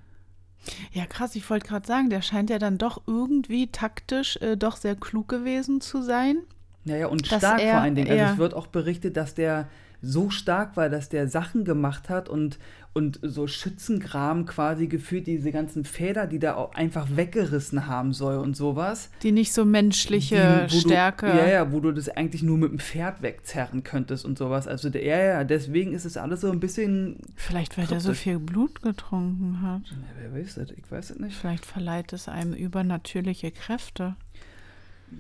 [0.93, 4.77] Ja, krass, ich wollte gerade sagen, der scheint ja dann doch irgendwie taktisch äh, doch
[4.77, 6.39] sehr klug gewesen zu sein.
[6.85, 8.11] Naja, und stark er- vor allen Dingen.
[8.11, 9.69] Also es wird auch berichtet, dass der
[10.03, 12.59] so stark war, dass der Sachen gemacht hat und,
[12.95, 18.37] und so Schützengraben quasi gefühlt, diese ganzen Feder, die da auch einfach weggerissen haben soll
[18.39, 19.11] und sowas.
[19.23, 21.27] Die nicht so menschliche die, Stärke.
[21.27, 24.67] Du, ja, ja, wo du das eigentlich nur mit dem Pferd wegzerren könntest und sowas.
[24.67, 27.19] Also, der, ja, ja, deswegen ist es alles so ein bisschen.
[27.37, 29.83] Vielleicht, weil der so viel Blut getrunken hat.
[29.91, 29.97] Ja,
[30.33, 30.71] wer weiß das?
[30.71, 31.37] Ich weiß es nicht.
[31.37, 34.17] Vielleicht verleiht es einem übernatürliche Kräfte.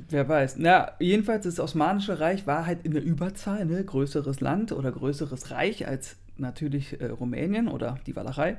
[0.08, 0.56] Wer weiß.
[0.58, 3.84] Na, jedenfalls das Osmanische Reich war halt in der Überzahl, ne?
[3.84, 8.56] Größeres Land oder größeres Reich als natürlich äh, Rumänien oder die Walachei.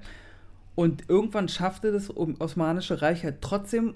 [0.73, 3.95] Und irgendwann schaffte das Osmanische Reich halt trotzdem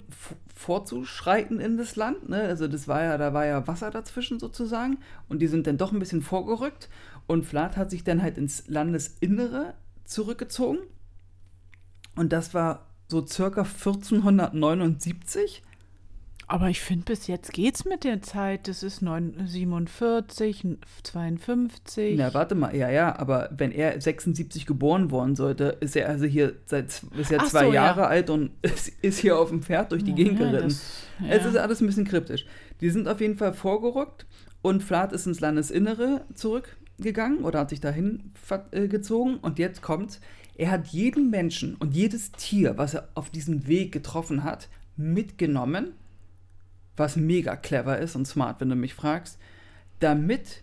[0.54, 2.28] vorzuschreiten in das Land.
[2.28, 2.42] Ne?
[2.42, 4.98] Also das war ja, da war ja Wasser dazwischen sozusagen.
[5.28, 6.90] Und die sind dann doch ein bisschen vorgerückt.
[7.26, 10.80] Und Vlad hat sich dann halt ins Landesinnere zurückgezogen.
[12.14, 15.62] Und das war so circa 1479.
[16.48, 18.68] Aber ich finde, bis jetzt geht's mit der Zeit.
[18.68, 20.64] Das ist 9, 47,
[21.02, 22.16] 52.
[22.16, 26.24] Na, warte mal, ja, ja, aber wenn er 76 geboren worden sollte, ist er also
[26.24, 27.86] hier seit ist er Ach zwei so, ja.
[27.86, 30.68] Jahre alt und ist, ist hier auf dem Pferd durch die Gegend Ja, geritten.
[30.68, 30.82] das-
[31.30, 31.48] Es ja.
[31.50, 32.46] ist alles ein bisschen kryptisch.
[32.80, 34.26] Die sind auf jeden Fall vorgerückt
[34.62, 38.32] und Vlad ist ins Landesinnere zurückgegangen oder hat sich dahin
[38.70, 40.20] äh, gezogen und jetzt kommt's.
[40.56, 45.92] Er hat jeden Menschen und jedes Tier, was er auf diesem Weg getroffen hat, mitgenommen,
[46.96, 49.38] was mega clever ist und smart, wenn du mich fragst,
[50.00, 50.62] damit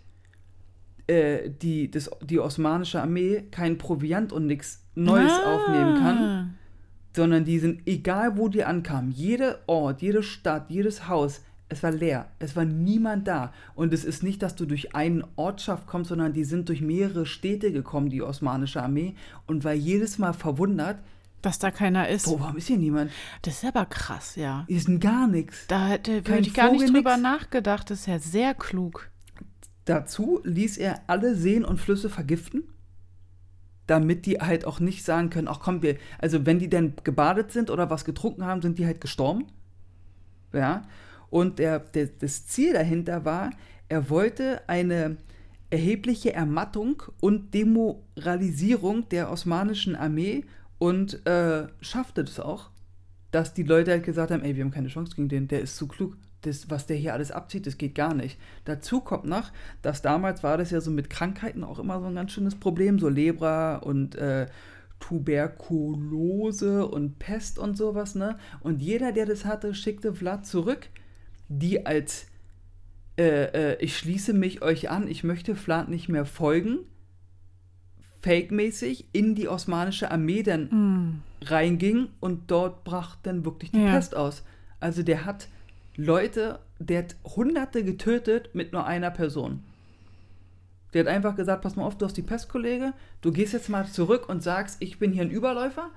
[1.06, 5.54] äh, die, das, die osmanische Armee kein Proviant und nichts Neues Ah.
[5.56, 6.58] aufnehmen kann,
[7.14, 11.90] sondern die sind, egal wo die ankamen, jeder Ort, jede Stadt, jedes Haus, es war
[11.90, 13.52] leer, es war niemand da.
[13.74, 17.26] Und es ist nicht, dass du durch einen Ortschaft kommst, sondern die sind durch mehrere
[17.26, 19.14] Städte gekommen, die osmanische Armee,
[19.46, 20.98] und war jedes Mal verwundert,
[21.44, 22.26] Dass da keiner ist.
[22.26, 23.10] oh, warum ist hier niemand?
[23.42, 24.64] Das ist aber krass, ja.
[24.66, 25.66] Hier ist denn gar nichts.
[25.68, 27.22] Da hätte Kein ich gar nicht Vogel, drüber nix.
[27.22, 27.90] nachgedacht.
[27.90, 29.10] Das ist ja sehr klug.
[29.84, 32.64] Dazu ließ er alle Seen und Flüsse vergiften,
[33.86, 37.52] damit die halt auch nicht sagen können, ach komm, wir, also wenn die denn gebadet
[37.52, 39.48] sind oder was getrunken haben, sind die halt gestorben.
[40.54, 40.82] Ja.
[41.28, 43.50] Und der, der, das Ziel dahinter war,
[43.90, 45.18] er wollte eine
[45.68, 50.46] erhebliche Ermattung und Demoralisierung der osmanischen Armee
[50.84, 52.68] und äh, schaffte das auch,
[53.30, 55.76] dass die Leute halt gesagt haben, ey, wir haben keine Chance gegen den, der ist
[55.76, 56.18] zu klug.
[56.42, 58.38] Das, was der hier alles abzieht, das geht gar nicht.
[58.66, 62.14] Dazu kommt noch, dass damals war das ja so mit Krankheiten auch immer so ein
[62.14, 64.46] ganz schönes Problem, so Lebra und äh,
[65.00, 68.36] Tuberkulose und Pest und sowas, ne?
[68.60, 70.90] Und jeder, der das hatte, schickte Vlad zurück,
[71.48, 72.26] die als
[73.16, 76.80] äh, äh, ich schließe mich euch an, ich möchte Vlad nicht mehr folgen,
[78.24, 81.22] fake-mäßig in die osmanische Armee dann Hm.
[81.44, 83.92] reinging und dort brach dann wirklich die Ja.
[83.92, 84.42] Pest aus.
[84.80, 85.48] Also der hat
[85.96, 89.62] Leute, der hat Hunderte getötet mit nur einer Person.
[90.94, 93.68] Der hat einfach gesagt, pass mal auf, du hast die Pest, Kollege, du gehst jetzt
[93.68, 95.90] mal zurück und sagst, ich bin hier ein Überläufer,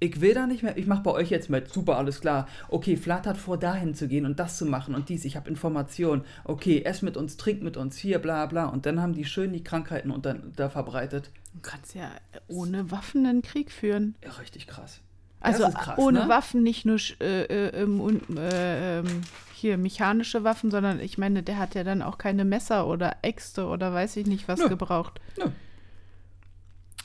[0.00, 2.48] ich will da nicht mehr, ich mache bei euch jetzt mit, super, alles klar.
[2.68, 5.48] Okay, Flat hat vor, dahin zu gehen und das zu machen und dies, ich habe
[5.48, 6.24] Informationen.
[6.44, 8.66] Okay, ess mit uns, trink mit uns, hier, bla bla.
[8.66, 11.30] Und dann haben die schön die Krankheiten unter, da verbreitet.
[11.52, 12.10] Du kannst ja
[12.48, 14.14] ohne Waffen einen Krieg führen.
[14.24, 15.00] Ja, richtig krass.
[15.40, 16.28] Also krass, ohne ne?
[16.28, 19.22] Waffen, nicht nur äh, äh, ähm, und, äh, ähm,
[19.54, 23.66] hier mechanische Waffen, sondern ich meine, der hat ja dann auch keine Messer oder Äxte
[23.66, 24.68] oder weiß ich nicht was Nö.
[24.68, 25.20] gebraucht.
[25.36, 25.48] Äh,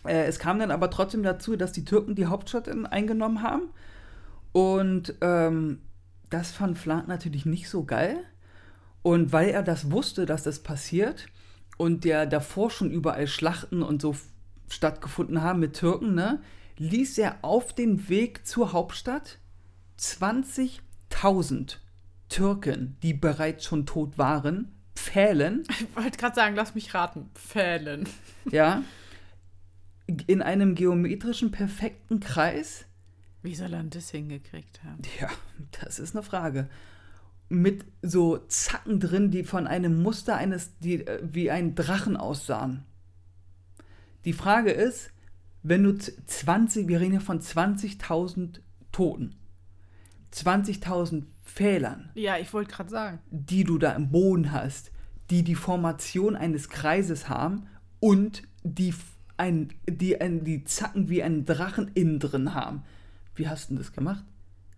[0.07, 3.69] es kam dann aber trotzdem dazu, dass die Türken die Hauptstadt in, eingenommen haben.
[4.51, 5.81] Und ähm,
[6.29, 8.17] das fand Flat natürlich nicht so geil.
[9.01, 11.27] Und weil er das wusste, dass das passiert
[11.77, 14.15] und der davor schon überall Schlachten und so
[14.69, 16.41] stattgefunden haben mit Türken, ne,
[16.77, 19.37] ließ er auf dem Weg zur Hauptstadt
[19.99, 21.77] 20.000
[22.29, 27.29] Türken, die bereits schon tot waren, pfählen Ich wollte gerade sagen, lass mich raten.
[27.35, 28.07] Pfählen.
[28.49, 28.81] ja,
[30.27, 32.85] in einem geometrischen perfekten Kreis.
[33.41, 35.01] Wie soll er das hingekriegt haben?
[35.19, 35.29] Ja,
[35.81, 36.67] das ist eine Frage.
[37.49, 42.83] Mit so Zacken drin, die von einem Muster eines, die äh, wie ein Drachen aussahen.
[44.25, 45.11] Die Frage ist,
[45.61, 48.59] wenn du z- 20, wir reden hier von 20.000
[48.91, 49.35] Toten,
[50.33, 53.19] 20.000 Fehlern, Ja, ich wollte gerade sagen.
[53.29, 54.91] die du da im Boden hast,
[55.29, 57.67] die die Formation eines Kreises haben
[57.99, 58.93] und die,
[59.37, 62.83] ein, die, ein, die Zacken wie einen Drachen innen drin haben.
[63.35, 64.23] Wie hast du denn das gemacht?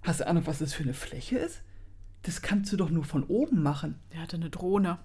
[0.04, 1.62] Hast du Ahnung, was das für eine Fläche ist?
[2.24, 4.00] Das kannst du doch nur von oben machen.
[4.14, 4.98] Der hatte eine Drohne.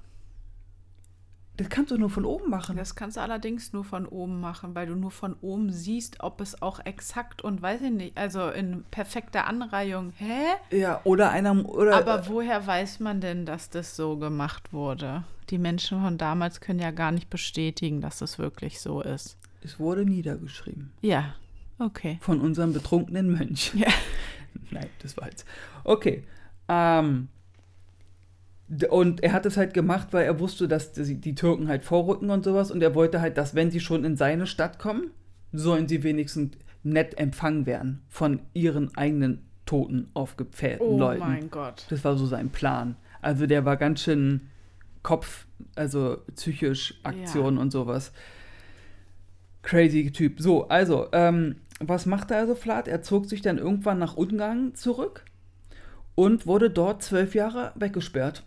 [1.58, 2.76] Das kannst du nur von oben machen.
[2.76, 6.40] Das kannst du allerdings nur von oben machen, weil du nur von oben siehst, ob
[6.40, 10.12] es auch exakt und weiß ich nicht, also in perfekter Anreihung.
[10.16, 10.54] Hä?
[10.70, 11.68] Ja, oder einer.
[11.68, 15.24] Oder, Aber woher weiß man denn, dass das so gemacht wurde?
[15.50, 19.36] Die Menschen von damals können ja gar nicht bestätigen, dass das wirklich so ist.
[19.64, 20.92] Es wurde niedergeschrieben.
[21.00, 21.34] Ja,
[21.78, 22.18] okay.
[22.20, 23.72] Von unserem betrunkenen Mönch.
[23.74, 23.88] Ja.
[24.70, 25.46] Nein, das war jetzt.
[25.84, 26.24] Okay.
[26.68, 27.28] Ähm,
[28.90, 32.30] und er hat es halt gemacht, weil er wusste, dass die, die Türken halt vorrücken
[32.30, 32.70] und sowas.
[32.70, 35.10] Und er wollte halt, dass wenn sie schon in seine Stadt kommen,
[35.52, 41.20] sollen sie wenigstens nett empfangen werden von ihren eigenen toten, aufgepfählten Oh Leuten.
[41.20, 41.86] mein Gott.
[41.90, 42.96] Das war so sein Plan.
[43.20, 44.48] Also der war ganz schön
[45.02, 45.46] Kopf,
[45.76, 48.12] also psychisch Aktion und sowas.
[49.62, 50.40] Crazy Typ.
[50.40, 52.88] So, also, ähm, was machte also Flat?
[52.88, 55.24] Er zog sich dann irgendwann nach Ungarn zurück
[56.14, 58.44] und wurde dort zwölf Jahre weggesperrt.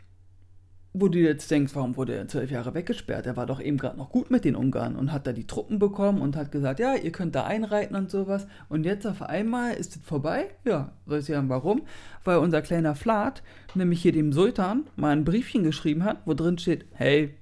[0.98, 3.26] Wo du jetzt denkst, warum wurde er zwölf Jahre weggesperrt?
[3.26, 5.78] Er war doch eben gerade noch gut mit den Ungarn und hat da die Truppen
[5.78, 8.48] bekommen und hat gesagt, ja, ihr könnt da einreiten und sowas.
[8.70, 10.52] Und jetzt auf einmal ist es vorbei?
[10.64, 11.82] Ja, soll ich sagen, warum?
[12.24, 16.58] Weil unser kleiner Flat, nämlich hier dem Sultan, mal ein Briefchen geschrieben hat, wo drin
[16.58, 17.36] steht, hey,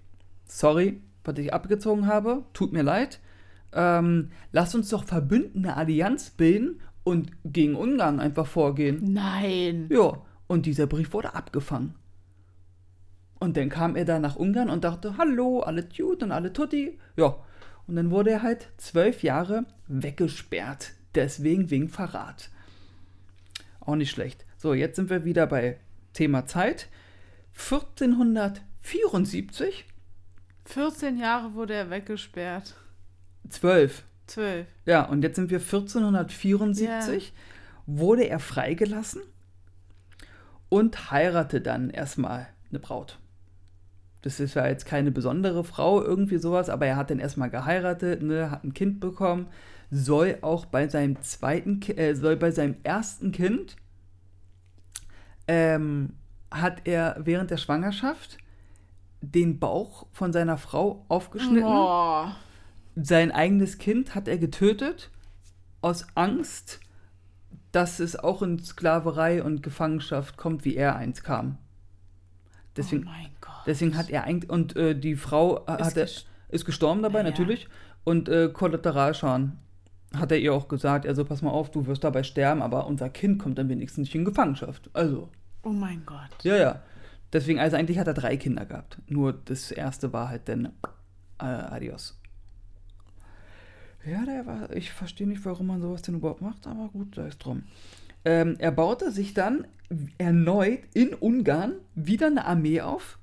[0.46, 3.20] sorry, was ich abgezogen habe, tut mir leid.
[3.74, 9.14] Ähm, lasst uns doch verbünden, eine Allianz bilden und gegen Ungarn einfach vorgehen.
[9.14, 9.88] Nein.
[9.90, 11.96] Ja, und dieser Brief wurde abgefangen.
[13.40, 16.98] Und dann kam er da nach Ungarn und dachte, hallo, alle Tut und alle Tutti.
[17.18, 17.36] Ja,
[17.88, 20.94] und dann wurde er halt zwölf Jahre weggesperrt.
[21.16, 22.50] Deswegen wegen Verrat.
[23.82, 24.46] Auch nicht schlecht.
[24.58, 25.78] So, jetzt sind wir wieder bei
[26.14, 26.88] Thema Zeit.
[27.56, 29.86] 1474,
[30.66, 32.76] 14 Jahre wurde er weggesperrt.
[33.50, 34.04] 12.
[34.28, 34.68] 12.
[34.86, 37.34] Ja, und jetzt sind wir 1474,
[37.86, 39.22] wurde er freigelassen
[40.70, 43.20] und heiratete dann erstmal eine Braut.
[44.22, 48.24] Das ist ja jetzt keine besondere Frau, irgendwie sowas, aber er hat dann erstmal geheiratet,
[48.24, 49.48] ne, hat ein Kind bekommen,
[49.92, 53.76] soll auch bei seinem zweiten, äh, soll bei seinem ersten Kind,
[55.48, 56.14] ähm,
[56.50, 58.38] hat er während der Schwangerschaft
[59.20, 62.28] den Bauch von seiner Frau aufgeschnitten Oh.
[62.96, 65.10] Sein eigenes Kind hat er getötet
[65.82, 66.80] aus Angst,
[67.72, 71.58] dass es auch in Sklaverei und Gefangenschaft kommt, wie er eins kam.
[72.76, 73.54] Deswegen, oh mein Gott.
[73.68, 76.08] deswegen hat er eigentlich und äh, die Frau äh, Ist er,
[76.50, 77.32] ist gestorben dabei Naja.
[77.32, 77.68] natürlich
[78.04, 79.60] und äh, Kollateralschaden
[80.16, 83.10] hat er ihr auch gesagt, also pass mal auf, du wirst dabei sterben, aber unser
[83.10, 84.90] Kind kommt dann wenigstens nicht in Gefangenschaft.
[84.94, 85.30] Also
[85.64, 86.44] Oh mein Gott.
[86.44, 86.82] ja, ja.
[87.32, 89.00] Deswegen, also eigentlich hat er drei Kinder gehabt.
[89.08, 90.66] Nur das erste war halt dann
[91.40, 92.20] äh, Adios.
[94.06, 97.28] Ja, der war, ich verstehe nicht, warum man sowas denn überhaupt macht, aber gut, sei
[97.28, 97.64] es drum.
[98.26, 99.66] Ähm, er baute sich dann
[100.18, 103.20] erneut in Ungarn wieder eine Armee auf.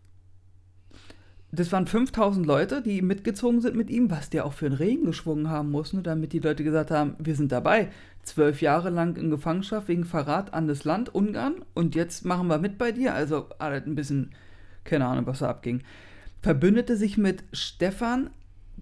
[1.53, 5.05] Das waren 5000 Leute, die mitgezogen sind mit ihm, was der auch für einen Regen
[5.05, 7.91] geschwungen haben muss, ne, damit die Leute gesagt haben, wir sind dabei.
[8.23, 12.59] Zwölf Jahre lang in Gefangenschaft wegen Verrat an das Land Ungarn und jetzt machen wir
[12.59, 13.15] mit bei dir.
[13.15, 14.31] Also halt ein bisschen,
[14.85, 15.83] keine Ahnung, was da abging.
[16.41, 18.31] verbündete sich mit Stefan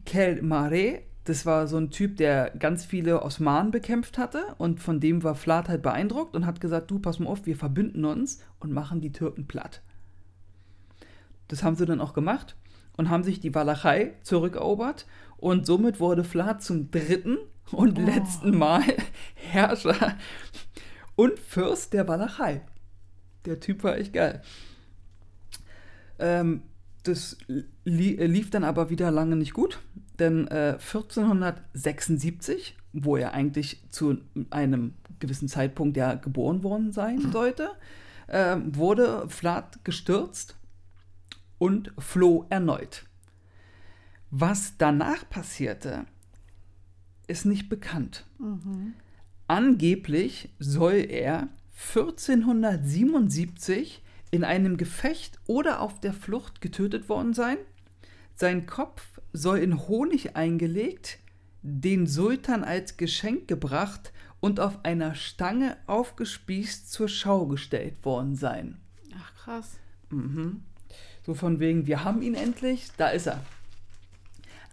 [0.04, 1.00] Kelmare.
[1.28, 5.34] Das war so ein Typ, der ganz viele Osmanen bekämpft hatte und von dem war
[5.34, 9.02] Vlad halt beeindruckt und hat gesagt, du, pass mal auf, wir verbünden uns und machen
[9.02, 9.82] die Türken platt.
[11.48, 12.56] Das haben sie dann auch gemacht
[12.96, 17.36] und haben sich die Walachei zurückerobert und somit wurde Vlad zum dritten
[17.72, 18.02] und Oh.
[18.06, 18.82] letzten Mal
[19.34, 20.16] Herrscher
[21.14, 22.62] und Fürst der Walachei.
[23.44, 24.40] Der Typ war echt geil.
[26.18, 26.62] Ähm,
[27.02, 27.36] das
[27.84, 29.78] li lief dann aber wieder lange nicht gut,
[30.18, 34.18] denn äh, 1476, wo er eigentlich zu
[34.50, 37.70] einem gewissen Zeitpunkt ja geboren worden sein sollte,
[38.28, 40.56] äh, wurde Vlad gestürzt
[41.58, 43.04] und floh erneut.
[44.30, 46.06] Was danach passierte,
[47.26, 48.26] ist nicht bekannt.
[49.46, 57.56] Angeblich soll er 1477 in einem Gefecht oder auf der Flucht getötet worden sein.
[58.34, 61.18] Sein Kopf soll in Honig eingelegt,
[61.62, 68.78] den Sultan als Geschenk gebracht und auf einer Stange aufgespießt zur Schau gestellt worden sein.
[69.18, 69.78] Ach, krass.
[70.10, 70.62] Mhm.
[71.26, 73.44] So von wegen, wir haben ihn endlich, da ist er.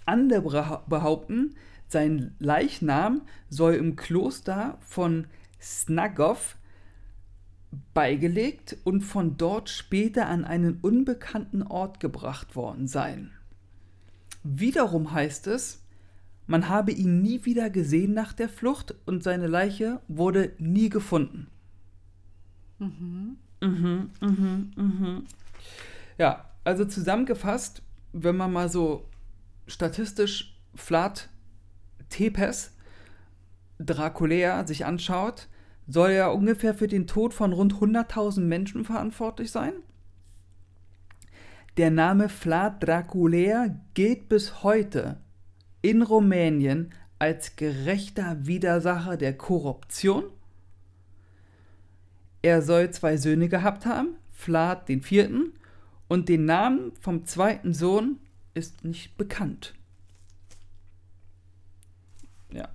[0.06, 1.56] Andere beha- behaupten,
[1.88, 5.28] sein Leichnam soll im Kloster von
[5.62, 6.56] Snagov
[7.94, 13.32] beigelegt und von dort später an einen unbekannten Ort gebracht worden sein.
[14.48, 15.82] Wiederum heißt es,
[16.46, 21.48] man habe ihn nie wieder gesehen nach der Flucht und seine Leiche wurde nie gefunden.
[22.78, 25.24] Mhm, mhm, mhm.
[26.20, 27.82] Ja, also zusammengefasst,
[28.14, 29.10] wenn man mal so
[29.66, 31.28] statistisch Vlad
[32.10, 32.72] Tepes
[33.80, 35.48] Draculea sich anschaut,
[35.88, 39.74] soll er ungefähr für den Tod von rund 100.000 Menschen verantwortlich sein.
[41.78, 45.18] Der Name Vlad Draculea gilt bis heute
[45.82, 50.24] in Rumänien als gerechter Widersacher der Korruption.
[52.42, 55.52] Er soll zwei Söhne gehabt haben, Vlad den vierten,
[56.08, 58.20] und den Namen vom zweiten Sohn
[58.54, 59.74] ist nicht bekannt.
[62.52, 62.70] Ja.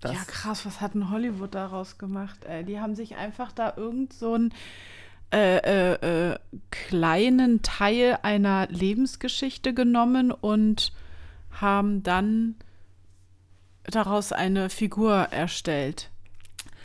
[0.00, 2.44] Das, ja, krass, was hat denn Hollywood daraus gemacht?
[2.44, 2.64] Ey?
[2.64, 4.54] Die haben sich einfach da irgend so einen
[5.32, 6.38] äh, äh, äh,
[6.70, 10.92] kleinen Teil einer Lebensgeschichte genommen und
[11.50, 12.56] haben dann
[13.84, 16.10] daraus eine Figur erstellt.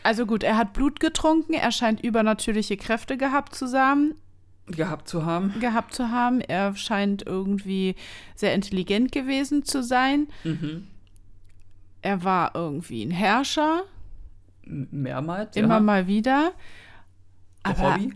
[0.03, 4.15] Also gut, er hat Blut getrunken, er scheint übernatürliche Kräfte gehabt zu haben,
[4.67, 5.59] gehabt zu haben.
[5.59, 6.39] gehabt zu haben.
[6.39, 7.95] Er scheint irgendwie
[8.35, 10.27] sehr intelligent gewesen zu sein.
[10.45, 10.87] Mhm.
[12.01, 13.83] Er war irgendwie ein Herrscher,
[14.63, 15.57] Mehrmals.
[15.57, 15.79] immer ja.
[15.81, 16.53] mal wieder.
[17.65, 18.13] Der Aber Hobby.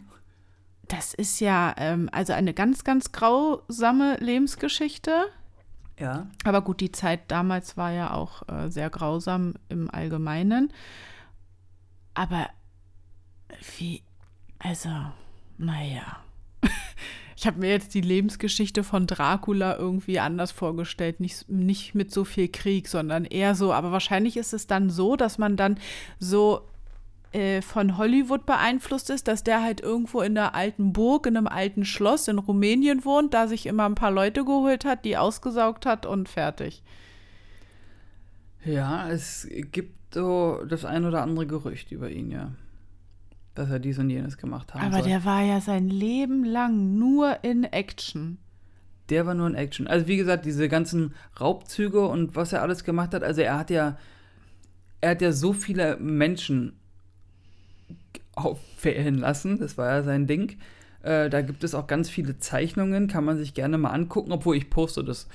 [0.92, 5.26] Das ist ja ähm, also eine ganz, ganz grausame Lebensgeschichte.
[5.98, 6.28] Ja.
[6.44, 10.74] Aber gut, die Zeit damals war ja auch äh, sehr grausam im Allgemeinen.
[12.14, 12.50] Aber
[13.78, 14.04] wie,
[14.60, 14.90] also,
[15.58, 16.18] naja.
[17.38, 21.20] Ich habe mir jetzt die Lebensgeschichte von Dracula irgendwie anders vorgestellt.
[21.20, 23.74] Nicht, nicht mit so viel Krieg, sondern eher so.
[23.74, 25.80] Aber wahrscheinlich ist es dann so, dass man dann
[26.20, 26.70] so
[27.34, 31.48] äh, von Hollywood beeinflusst ist, dass der halt irgendwo in einer alten Burg, in einem
[31.48, 35.86] alten Schloss in Rumänien wohnt, da sich immer ein paar Leute geholt hat, die ausgesaugt
[35.86, 36.84] hat und fertig.
[38.66, 42.52] Ja, es gibt so das ein oder andere Gerücht über ihn, ja.
[43.56, 45.10] Dass er dies und jenes gemacht haben Aber soll.
[45.10, 48.38] der war ja sein Leben lang nur in Action.
[49.10, 49.88] Der war nur in Action.
[49.88, 53.70] Also wie gesagt, diese ganzen Raubzüge und was er alles gemacht hat, also er hat
[53.70, 53.98] ja,
[55.00, 56.74] er hat ja so viele Menschen
[58.36, 60.58] auffällen lassen, das war ja sein Ding.
[61.04, 64.56] Äh, da gibt es auch ganz viele Zeichnungen, kann man sich gerne mal angucken, obwohl
[64.56, 65.28] ich poste das,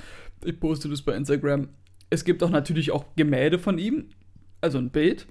[0.45, 1.69] ich poste das bei Instagram.
[2.09, 4.07] Es gibt auch natürlich auch Gemälde von ihm,
[4.61, 5.27] also ein Bild.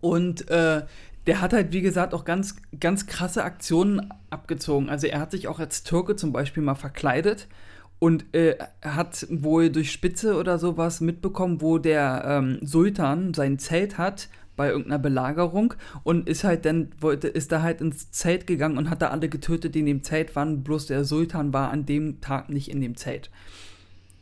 [0.00, 0.82] Und äh,
[1.26, 4.88] der hat halt, wie gesagt, auch ganz, ganz krasse Aktionen abgezogen.
[4.88, 7.48] Also er hat sich auch als Türke zum Beispiel mal verkleidet
[7.98, 13.98] und äh, hat wohl durch Spitze oder sowas mitbekommen, wo der ähm, Sultan sein Zelt
[13.98, 18.78] hat bei irgendeiner Belagerung und ist halt dann, wollte, ist da halt ins Zelt gegangen
[18.78, 21.86] und hat da alle getötet, die in dem Zelt waren, bloß der Sultan war an
[21.86, 23.30] dem Tag nicht in dem Zelt.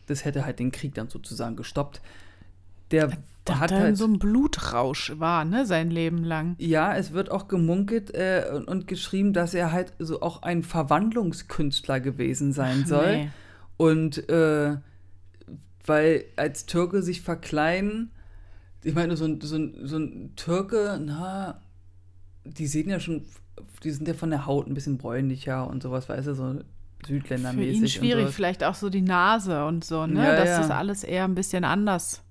[0.07, 2.03] Das hätte halt den Krieg dann sozusagen gestoppt.
[2.91, 3.11] Der
[3.45, 6.57] Da hat halt so einem Blutrausch war, ne, sein Leben lang.
[6.59, 10.63] ja, es wird auch gemunkelt äh, und, und geschrieben, dass er halt so auch ein
[10.63, 13.17] Verwandlungskünstler gewesen sein Ach, soll.
[13.17, 13.31] nee.
[13.77, 14.77] Und äh,
[15.87, 18.11] weil als Türke sich verkleiden,
[18.85, 21.61] ich meine, so ein, so ein, so ein Türke, na,
[22.45, 23.23] die sehen ja schon,
[23.83, 26.61] die sind ja von der Haut ein bisschen bräunlicher und sowas, weißt du, so
[27.07, 27.79] Südländermäßig.
[27.79, 30.23] Für ihn schwierig, vielleicht auch so die Nase und so, ne?
[30.23, 30.61] Ja, das ja.
[30.61, 32.23] ist alles eher ein bisschen anders.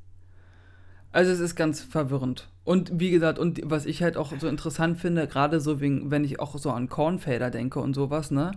[1.12, 2.50] Also es ist ganz verwirrend.
[2.64, 6.24] Und wie gesagt, und was ich halt auch so interessant finde, gerade so, wegen, wenn
[6.24, 8.52] ich auch so an Kornfelder denke und sowas, ne,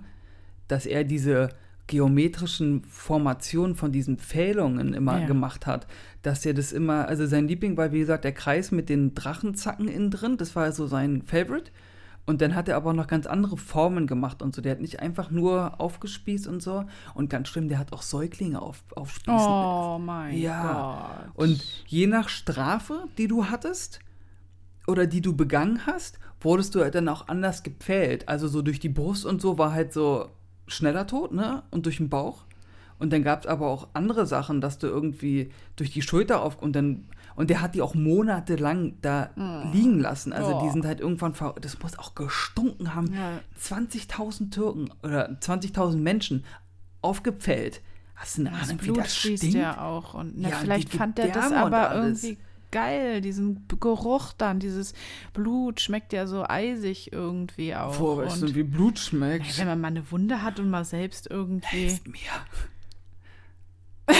[0.69, 1.51] dass er diese
[1.87, 5.27] geometrischen Formationen von diesen Pfählungen immer Ja.
[5.27, 5.87] gemacht hat,
[6.23, 9.89] dass er das immer, also sein Liebling war wie gesagt der Kreis mit den Drachenzacken
[9.89, 11.71] innen drin, das war so sein Favorite.
[12.29, 14.61] Und dann hat er aber auch noch ganz andere Formen gemacht und so.
[14.61, 16.85] Der hat nicht einfach nur aufgespießt und so.
[17.15, 21.27] Und ganz schlimm, der hat auch Säuglinge auf, aufspießen Oh mein Ja.
[21.27, 21.37] Gott.
[21.47, 24.01] und je nach Strafe, die du hattest
[24.89, 28.29] oder die du begangen hast, wurdest du halt dann auch anders gepfählt.
[28.29, 30.29] Also so durch die Brust und so war halt so
[30.67, 31.63] schneller Tod, ne?
[31.71, 32.45] Und durch den Bauch.
[32.99, 36.61] Und dann gab es aber auch andere Sachen, dass du irgendwie durch die Schulter auf
[36.63, 39.29] und dann und der hat die auch monatelang da
[39.71, 40.33] liegen lassen.
[40.33, 40.73] Also die Oh.
[40.73, 43.13] sind halt irgendwann ver das muss auch gestunken haben.
[43.13, 43.41] Ja.
[43.61, 46.45] 20.000 Türken oder 20.000 Menschen
[47.03, 47.83] aufgepfählt.
[48.15, 49.59] Hast du eine das Ahnung, wie Blut das fließt stinkt?
[49.59, 50.15] ja auch.
[50.15, 52.25] Und na, Ja, vielleicht die fand er das und aber alles.
[52.25, 54.95] irgendwie geil, diesen Geruch dann, dieses
[55.33, 57.97] Blut schmeckt ja so eisig irgendwie auch.
[57.97, 59.59] Boah, weißt du, wie Blut schmeckt?
[59.59, 61.77] wenn man mal eine Wunde hat und mal selbst irgendwie.
[61.77, 62.19] Hilft mir.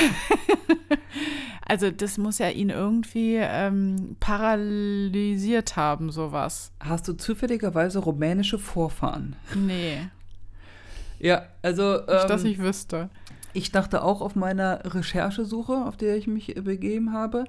[1.69, 6.71] Also das muss ja ihn irgendwie ähm, paralysiert haben, sowas.
[6.79, 9.35] Hast du zufälligerweise rumänische Vorfahren?
[9.53, 9.99] Nee,
[11.19, 13.11] Ja, also nicht, dass ähm, ich wüsste.
[13.53, 17.47] ich dachte auch auf meiner Recherchesuche, auf der ich mich begeben habe,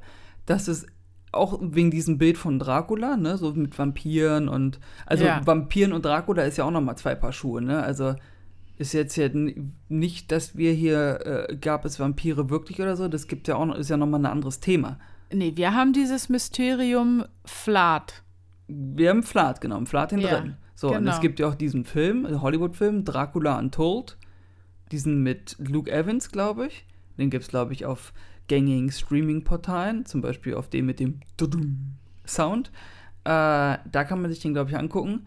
[0.47, 0.87] dass es
[1.31, 5.45] auch wegen diesem Bild von Dracula, ne, so mit Vampiren und also Ja.
[5.45, 7.83] Vampiren und Dracula ist ja auch noch mal zwei Paar Schuhe, ne?
[7.83, 8.15] Also
[8.77, 9.29] ist jetzt ja
[9.89, 13.65] nicht, dass wir hier äh, gab es Vampire wirklich oder so, das gibt ja auch
[13.65, 14.97] noch, ist ja noch mal ein anderes Thema.
[15.31, 18.23] Nee, wir haben dieses Mysterium Flat.
[18.67, 20.57] Wir haben Flat genommen, Flat den Ja, drin.
[20.75, 21.11] So, und genau.
[21.11, 24.17] es gibt ja auch diesen Film, den Hollywood-Film, Dracula Untold.
[24.91, 26.85] Diesen mit Luke Evans, glaube ich.
[27.17, 28.13] Den gibt es, glaube ich, auf
[28.47, 31.19] gängigen Streaming-Portalen, zum Beispiel auf dem mit dem
[32.25, 32.71] Sound.
[33.23, 35.25] Äh, da kann man sich den, glaube ich, angucken.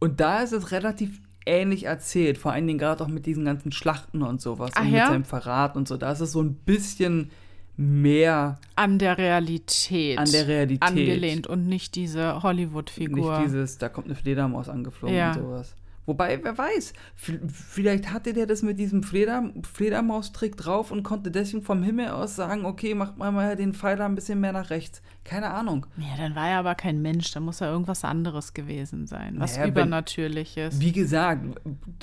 [0.00, 3.72] Und da ist es relativ ähnlich erzählt, vor allen Dingen gerade auch mit diesen ganzen
[3.72, 5.08] Schlachten und sowas Ach und mit ja?
[5.08, 5.96] seinem Verrat und so.
[5.96, 7.30] Da ist es so ein bisschen
[7.76, 10.18] mehr An der Realität.
[10.18, 10.82] an der Realität.
[10.82, 13.38] Angelehnt und nicht diese Hollywood-Figur.
[13.38, 15.32] Nicht dieses, da kommt eine Fledermaus angeflogen Ja.
[15.32, 15.74] und sowas.
[16.08, 21.62] Wobei, wer weiß, vielleicht hatte der das mit diesem Fleder Fledermaustrick drauf und konnte deswegen
[21.62, 25.02] vom Himmel aus sagen, okay, macht mal mal den Pfeiler ein bisschen mehr nach rechts.
[25.24, 25.84] Keine Ahnung.
[25.98, 29.34] Ja, dann war er aber kein Mensch, dann muss er irgendwas anderes gewesen sein.
[29.38, 30.80] Was Naja, wenn- Übernatürliches.
[30.80, 31.44] Wie gesagt,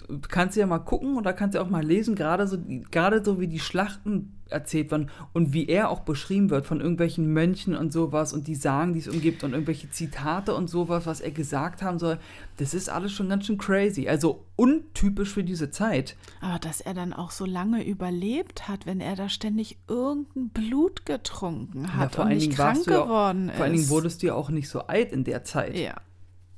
[0.07, 2.59] du kannst ja mal gucken oder kannst ja auch mal lesen, gerade so,
[2.91, 7.31] gerade so wie die Schlachten erzählt werden und wie er auch beschrieben wird von irgendwelchen
[7.33, 11.21] Mönchen und sowas und die Sagen, die es umgibt und irgendwelche Zitate und sowas, was
[11.21, 12.19] er gesagt haben soll.
[12.57, 14.07] Das ist alles schon ganz schön crazy.
[14.07, 16.15] Also untypisch für diese Zeit.
[16.41, 21.05] Aber dass er dann auch so lange überlebt hat, wenn er da ständig irgendein Blut
[21.05, 23.55] getrunken hat vor und nicht krank du ja geworden ist.
[23.55, 25.77] Vor allen Dingen wurdest du ja auch nicht so alt in der Zeit.
[25.77, 25.95] ja.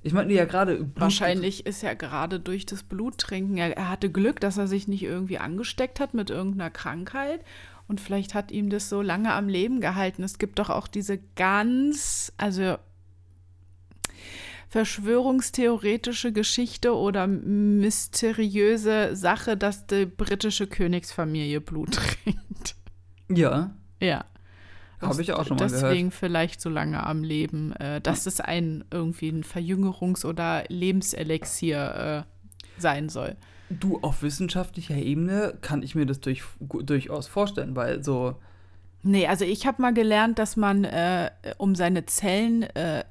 [0.04, 0.90] Ich meine ja gerade.
[0.96, 5.04] Wahrscheinlich ist ja gerade durch das Bluttrinken, er, er hatte Glück, dass er sich nicht
[5.04, 7.42] irgendwie angesteckt hat mit irgendeiner Krankheit.
[7.88, 10.24] Und vielleicht hat ihm das so lange am Leben gehalten.
[10.24, 12.78] Es gibt doch auch diese ganz, also
[14.70, 22.76] verschwörungstheoretische Geschichte oder mysteriöse Sache, dass die britische Königsfamilie Blut trinkt.
[23.30, 23.72] Ja,
[24.02, 24.26] Ja.
[25.02, 25.84] habe ich auch schon mal gehört.
[25.92, 32.26] Deswegen vielleicht so lange am Leben, äh, dass es ein irgendwie ein Verjüngerungs- oder Lebenselixier
[32.26, 33.36] äh, sein soll.
[33.70, 38.36] Du, auf wissenschaftlicher Ebene kann ich mir das durch, durchaus vorstellen, weil so.
[39.03, 43.03] Nee, also ich habe mal gelernt, dass man, äh, um seine Zellen, äh,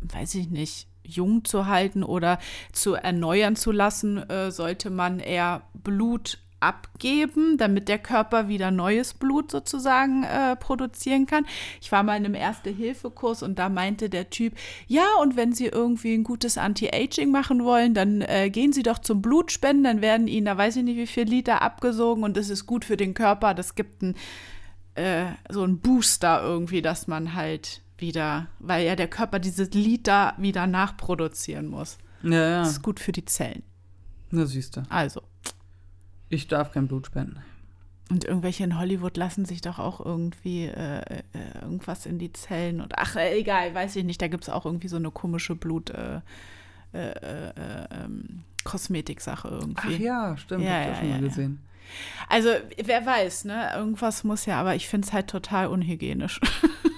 [0.00, 2.38] weiß ich nicht, jung zu halten oder
[2.72, 9.14] zu erneuern zu lassen, äh, sollte man eher Blut abgeben, damit der Körper wieder neues
[9.14, 11.44] Blut sozusagen äh, produzieren kann.
[11.80, 14.54] Ich war mal in einem Erste-Hilfe-Kurs und da meinte der Typ,
[14.86, 18.98] ja, und wenn Sie irgendwie ein gutes Anti-Aging machen wollen, dann äh, gehen Sie doch
[18.98, 22.48] zum Blutspenden, dann werden Ihnen, da weiß ich nicht, wie viel Liter abgesogen und das
[22.48, 23.54] ist gut für den Körper.
[23.54, 24.14] Das gibt ein
[24.94, 30.34] äh, so ein Booster irgendwie, dass man halt wieder, weil ja der Körper dieses Liter
[30.36, 31.98] wieder nachproduzieren muss.
[32.22, 32.58] Ja, ja.
[32.60, 33.62] Das ist gut für die Zellen.
[34.30, 34.82] Na, siehst du.
[34.88, 35.22] Also.
[36.32, 37.42] Ich darf kein Blut spenden.
[38.10, 41.22] Und irgendwelche in Hollywood lassen sich doch auch irgendwie äh, äh,
[41.60, 44.64] irgendwas in die Zellen und ach, äh, egal, weiß ich nicht, da gibt es auch
[44.64, 46.20] irgendwie so eine komische Blut äh,
[46.94, 47.52] äh, äh,
[47.90, 49.94] ähm, Kosmetik-Sache irgendwie.
[49.94, 51.28] Ach ja, stimmt, Ja, hab ich ja, schon mal ja, ja.
[51.28, 51.58] gesehen.
[52.30, 52.48] Also,
[52.82, 53.70] wer weiß, ne?
[53.76, 56.40] Irgendwas muss ja, aber ich finde es halt total unhygienisch.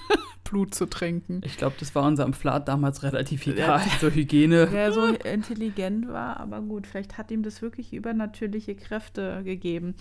[0.45, 1.41] Blut zu trinken.
[1.43, 3.81] Ich glaube, das war unserem Flat damals relativ egal.
[3.99, 4.69] so Hygiene.
[4.71, 9.95] Wer so intelligent war, aber gut, vielleicht hat ihm das wirklich übernatürliche Kräfte gegeben.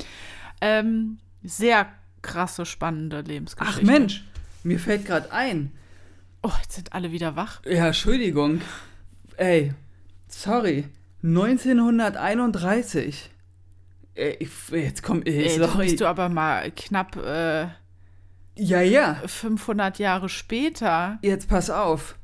[0.61, 1.89] Ähm, sehr
[2.23, 3.81] krasse, spannende Lebensgeschichte.
[3.83, 4.23] Ach Mensch,
[4.63, 5.73] mir fällt gerade ein.
[6.43, 7.61] Oh, jetzt sind alle wieder wach.
[7.65, 8.61] Ja, Entschuldigung.
[9.37, 9.73] Ey,
[10.29, 10.85] sorry.
[11.23, 13.31] 1931.
[14.15, 15.87] Ey, jetzt komm, ey, Ey, sorry.
[15.87, 17.67] bist du aber mal knapp äh,
[18.57, 19.21] ja, ja.
[19.27, 21.19] 500 Jahre später.
[21.23, 22.17] Jetzt pass auf.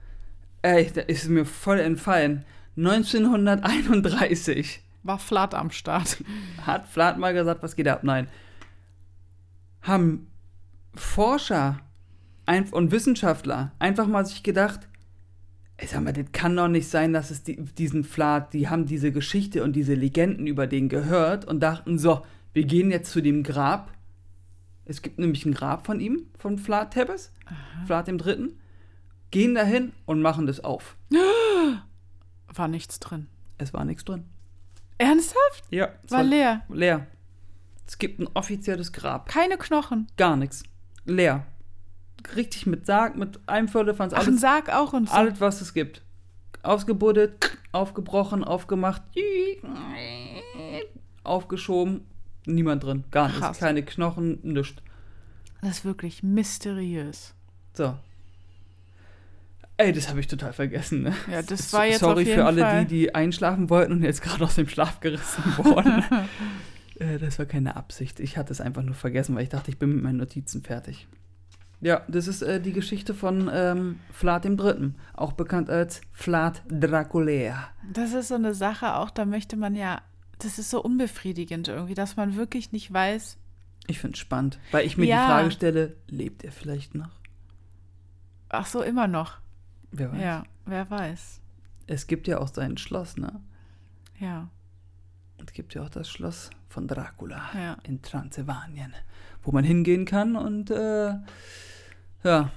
[0.62, 2.45] Ey, da ist mir voll entfallen.
[2.76, 6.22] 1931 War flat am Start.
[6.66, 8.05] hat Flat mal gesagt, was geht ab?
[8.05, 8.28] Nein.
[9.83, 10.28] Haben
[10.95, 11.81] Forscher
[12.72, 14.81] und Wissenschaftler einfach mal sich gedacht,
[15.76, 18.87] ey, sag mal, das kann doch nicht sein, dass es die, diesen Flat, die haben
[18.87, 22.22] diese Geschichte und diese Legenden über den gehört und dachten, so,
[22.53, 23.93] wir gehen jetzt zu dem Grab.
[24.85, 27.33] Es gibt nämlich ein Grab von ihm, von Flat Tebbes,
[27.87, 28.59] Flat dem Dritten.
[29.31, 30.97] Gehen dahin und machen das auf.
[32.55, 33.28] War nichts drin.
[33.59, 34.24] Es war nichts drin.
[34.99, 35.64] Ernsthaft?
[35.70, 36.62] Ja, es War leer.
[36.68, 37.07] leer.
[37.87, 39.28] Es gibt ein offizielles Grab.
[39.28, 40.09] Keine Knochen.
[40.16, 40.64] Gar nichts.
[41.05, 41.47] Leer.
[42.37, 45.14] Richtig mit Sarg, mit einem Viertelfanz, Ach, ein alles, Sarg auch und so.
[45.14, 46.03] alles, was es gibt.
[46.62, 49.03] Ausgebuddelt, aufgebrochen, aufgemacht,
[51.24, 52.07] aufgeschoben,
[52.47, 53.05] niemand drin.
[53.11, 53.41] Gar nichts.
[53.41, 53.59] Krass.
[53.59, 54.76] Keine Knochen, nichts.
[55.62, 57.34] Das ist wirklich mysteriös.
[57.74, 57.95] So.
[59.76, 61.03] Ey, das habe ich total vergessen.
[61.05, 61.14] Ne?
[61.30, 62.84] Ja, das war jetzt Sorry auf jeden für alle, Fall.
[62.84, 66.05] die, die einschlafen wollten und jetzt gerade aus dem Schlaf gerissen wurden.
[66.99, 68.20] äh, das war keine Absicht.
[68.20, 71.09] Ich hatte es einfach nur vergessen, weil ich dachte, ich bin mit meinen Notizen fertig.
[71.80, 76.62] Ja, das ist äh, die Geschichte von ähm, Vlad dem Dritten, auch bekannt als Vlad
[76.68, 77.68] Draculea.
[77.91, 80.03] Das ist so eine Sache, auch da möchte man ja,
[80.45, 83.36] das ist so unbefriedigend irgendwie, dass man wirklich nicht weiß,
[83.86, 85.22] Ich finde es spannend, weil ich mir Ja.
[85.22, 87.11] die Frage stelle, lebt er vielleicht noch?
[88.49, 89.38] ach so, immer noch.
[89.93, 90.20] Wer weiß.
[90.20, 91.41] Ja, wer weiß.
[91.86, 93.41] Es gibt ja auch sein Schloss, ne?
[94.18, 94.49] Ja,
[95.45, 97.76] Es gibt ja auch das Schloss von Dracula Ja.
[97.84, 98.93] in Transsilvanien,
[99.43, 101.14] wo man hingehen kann und äh,
[102.22, 102.51] ja,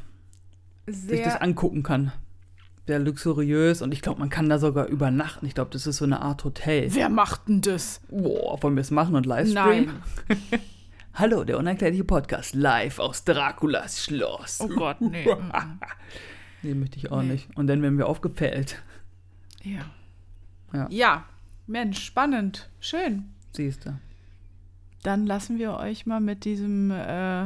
[0.85, 1.41] sich das sehr.
[1.41, 2.11] angucken kann.
[2.85, 5.45] Sehr luxuriös und ich glaube, man kann da sogar übernachten.
[5.45, 6.93] Ich glaube, das ist so eine Art Hotel.
[6.93, 8.01] Wer macht denn das?
[8.09, 9.93] Boah, wollen wir es machen und livestreamen?
[10.27, 10.39] Nein.
[11.13, 14.59] Hallo, der unerklärliche Podcast live aus Draculas Schloss.
[14.61, 15.25] Oh Gott, nee.
[16.65, 17.33] Nee, möchte ich auch Nee.
[17.33, 17.57] nicht.
[17.57, 18.81] Und dann werden wir aufgepellt.
[19.63, 19.81] ja.
[20.73, 20.87] Ja.
[20.89, 21.25] ja,
[21.67, 22.69] Mensch, spannend.
[22.79, 23.25] Schön.
[23.51, 23.99] Siehst du.
[25.03, 27.45] Dann lassen wir euch mal mit diesem äh,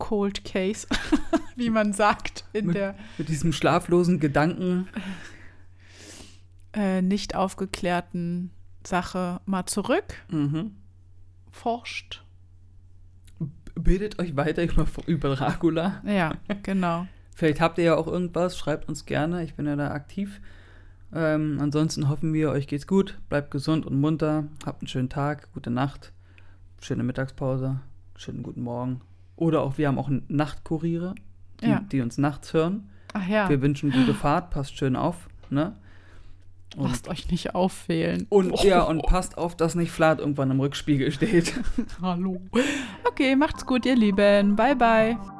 [0.00, 0.88] Cold Case,
[1.56, 4.88] wie man sagt, in Mit- der Mit diesem schlaflosen Gedanken.
[6.72, 8.50] äh, nicht aufgeklärten
[8.84, 10.14] Sache mal zurück.
[10.30, 10.72] Mhm.
[11.52, 12.24] Forscht.
[13.74, 16.02] Bildet euch weiter über, über Dracula.
[16.04, 16.32] Ja,
[16.62, 17.06] genau.
[17.34, 20.40] Vielleicht habt ihr ja auch irgendwas, schreibt uns gerne, ich bin ja da aktiv.
[21.12, 25.50] Ähm, ansonsten hoffen wir, euch geht's gut, bleibt gesund und munter, habt einen schönen Tag,
[25.52, 26.12] gute Nacht,
[26.80, 27.80] schöne Mittagspause,
[28.16, 29.00] schönen guten Morgen.
[29.40, 31.14] Oder auch, wir haben auch Nachtkuriere,
[31.62, 31.80] die, Ja.
[31.90, 32.88] die uns nachts hören.
[33.14, 35.74] Ach ja, Wir wünschen gute Fahrt, passt schön auf, ne?
[36.76, 38.26] Und, lasst euch nicht auffehlen.
[38.28, 41.52] und ja, und passt auf, dass nicht Flat irgendwann im Rückspiegel steht.
[42.02, 42.40] Hallo.
[43.08, 44.54] Okay, macht's gut, ihr Lieben.
[44.54, 45.39] Bye, bye.